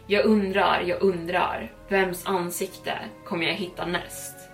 Jag 0.07 0.25
undrar, 0.25 0.81
jag 0.87 1.03
undrar, 1.03 1.73
vems 1.89 2.27
ansikte 2.27 2.99
kommer 3.25 3.47
jag 3.47 3.55
hitta 3.55 3.87
näst? 3.87 4.54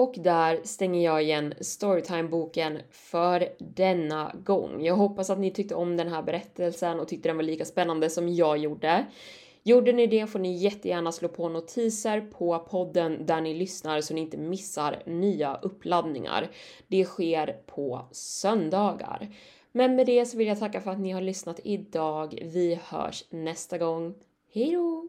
Och 0.00 0.14
där 0.18 0.60
stänger 0.64 1.04
jag 1.04 1.22
igen 1.22 1.54
Storytime-boken 1.60 2.78
för 2.90 3.48
denna 3.58 4.32
gång. 4.44 4.84
Jag 4.84 4.94
hoppas 4.94 5.30
att 5.30 5.38
ni 5.38 5.50
tyckte 5.50 5.74
om 5.74 5.96
den 5.96 6.08
här 6.08 6.22
berättelsen 6.22 7.00
och 7.00 7.08
tyckte 7.08 7.28
den 7.28 7.36
var 7.36 7.44
lika 7.44 7.64
spännande 7.64 8.10
som 8.10 8.28
jag 8.28 8.58
gjorde. 8.58 9.06
Gjorde 9.62 9.92
ni 9.92 10.06
det 10.06 10.26
får 10.26 10.38
ni 10.38 10.56
jättegärna 10.56 11.12
slå 11.12 11.28
på 11.28 11.48
notiser 11.48 12.20
på 12.20 12.58
podden 12.58 13.26
där 13.26 13.40
ni 13.40 13.54
lyssnar 13.54 14.00
så 14.00 14.14
ni 14.14 14.20
inte 14.20 14.36
missar 14.36 15.02
nya 15.06 15.58
uppladdningar. 15.62 16.50
Det 16.86 17.04
sker 17.04 17.56
på 17.66 18.08
söndagar. 18.12 19.28
Men 19.72 19.96
med 19.96 20.06
det 20.06 20.26
så 20.26 20.36
vill 20.36 20.48
jag 20.48 20.58
tacka 20.58 20.80
för 20.80 20.90
att 20.90 21.00
ni 21.00 21.10
har 21.10 21.20
lyssnat 21.20 21.60
idag. 21.64 22.38
Vi 22.42 22.78
hörs 22.84 23.24
nästa 23.30 23.78
gång. 23.78 24.14
Hejdå! 24.52 25.08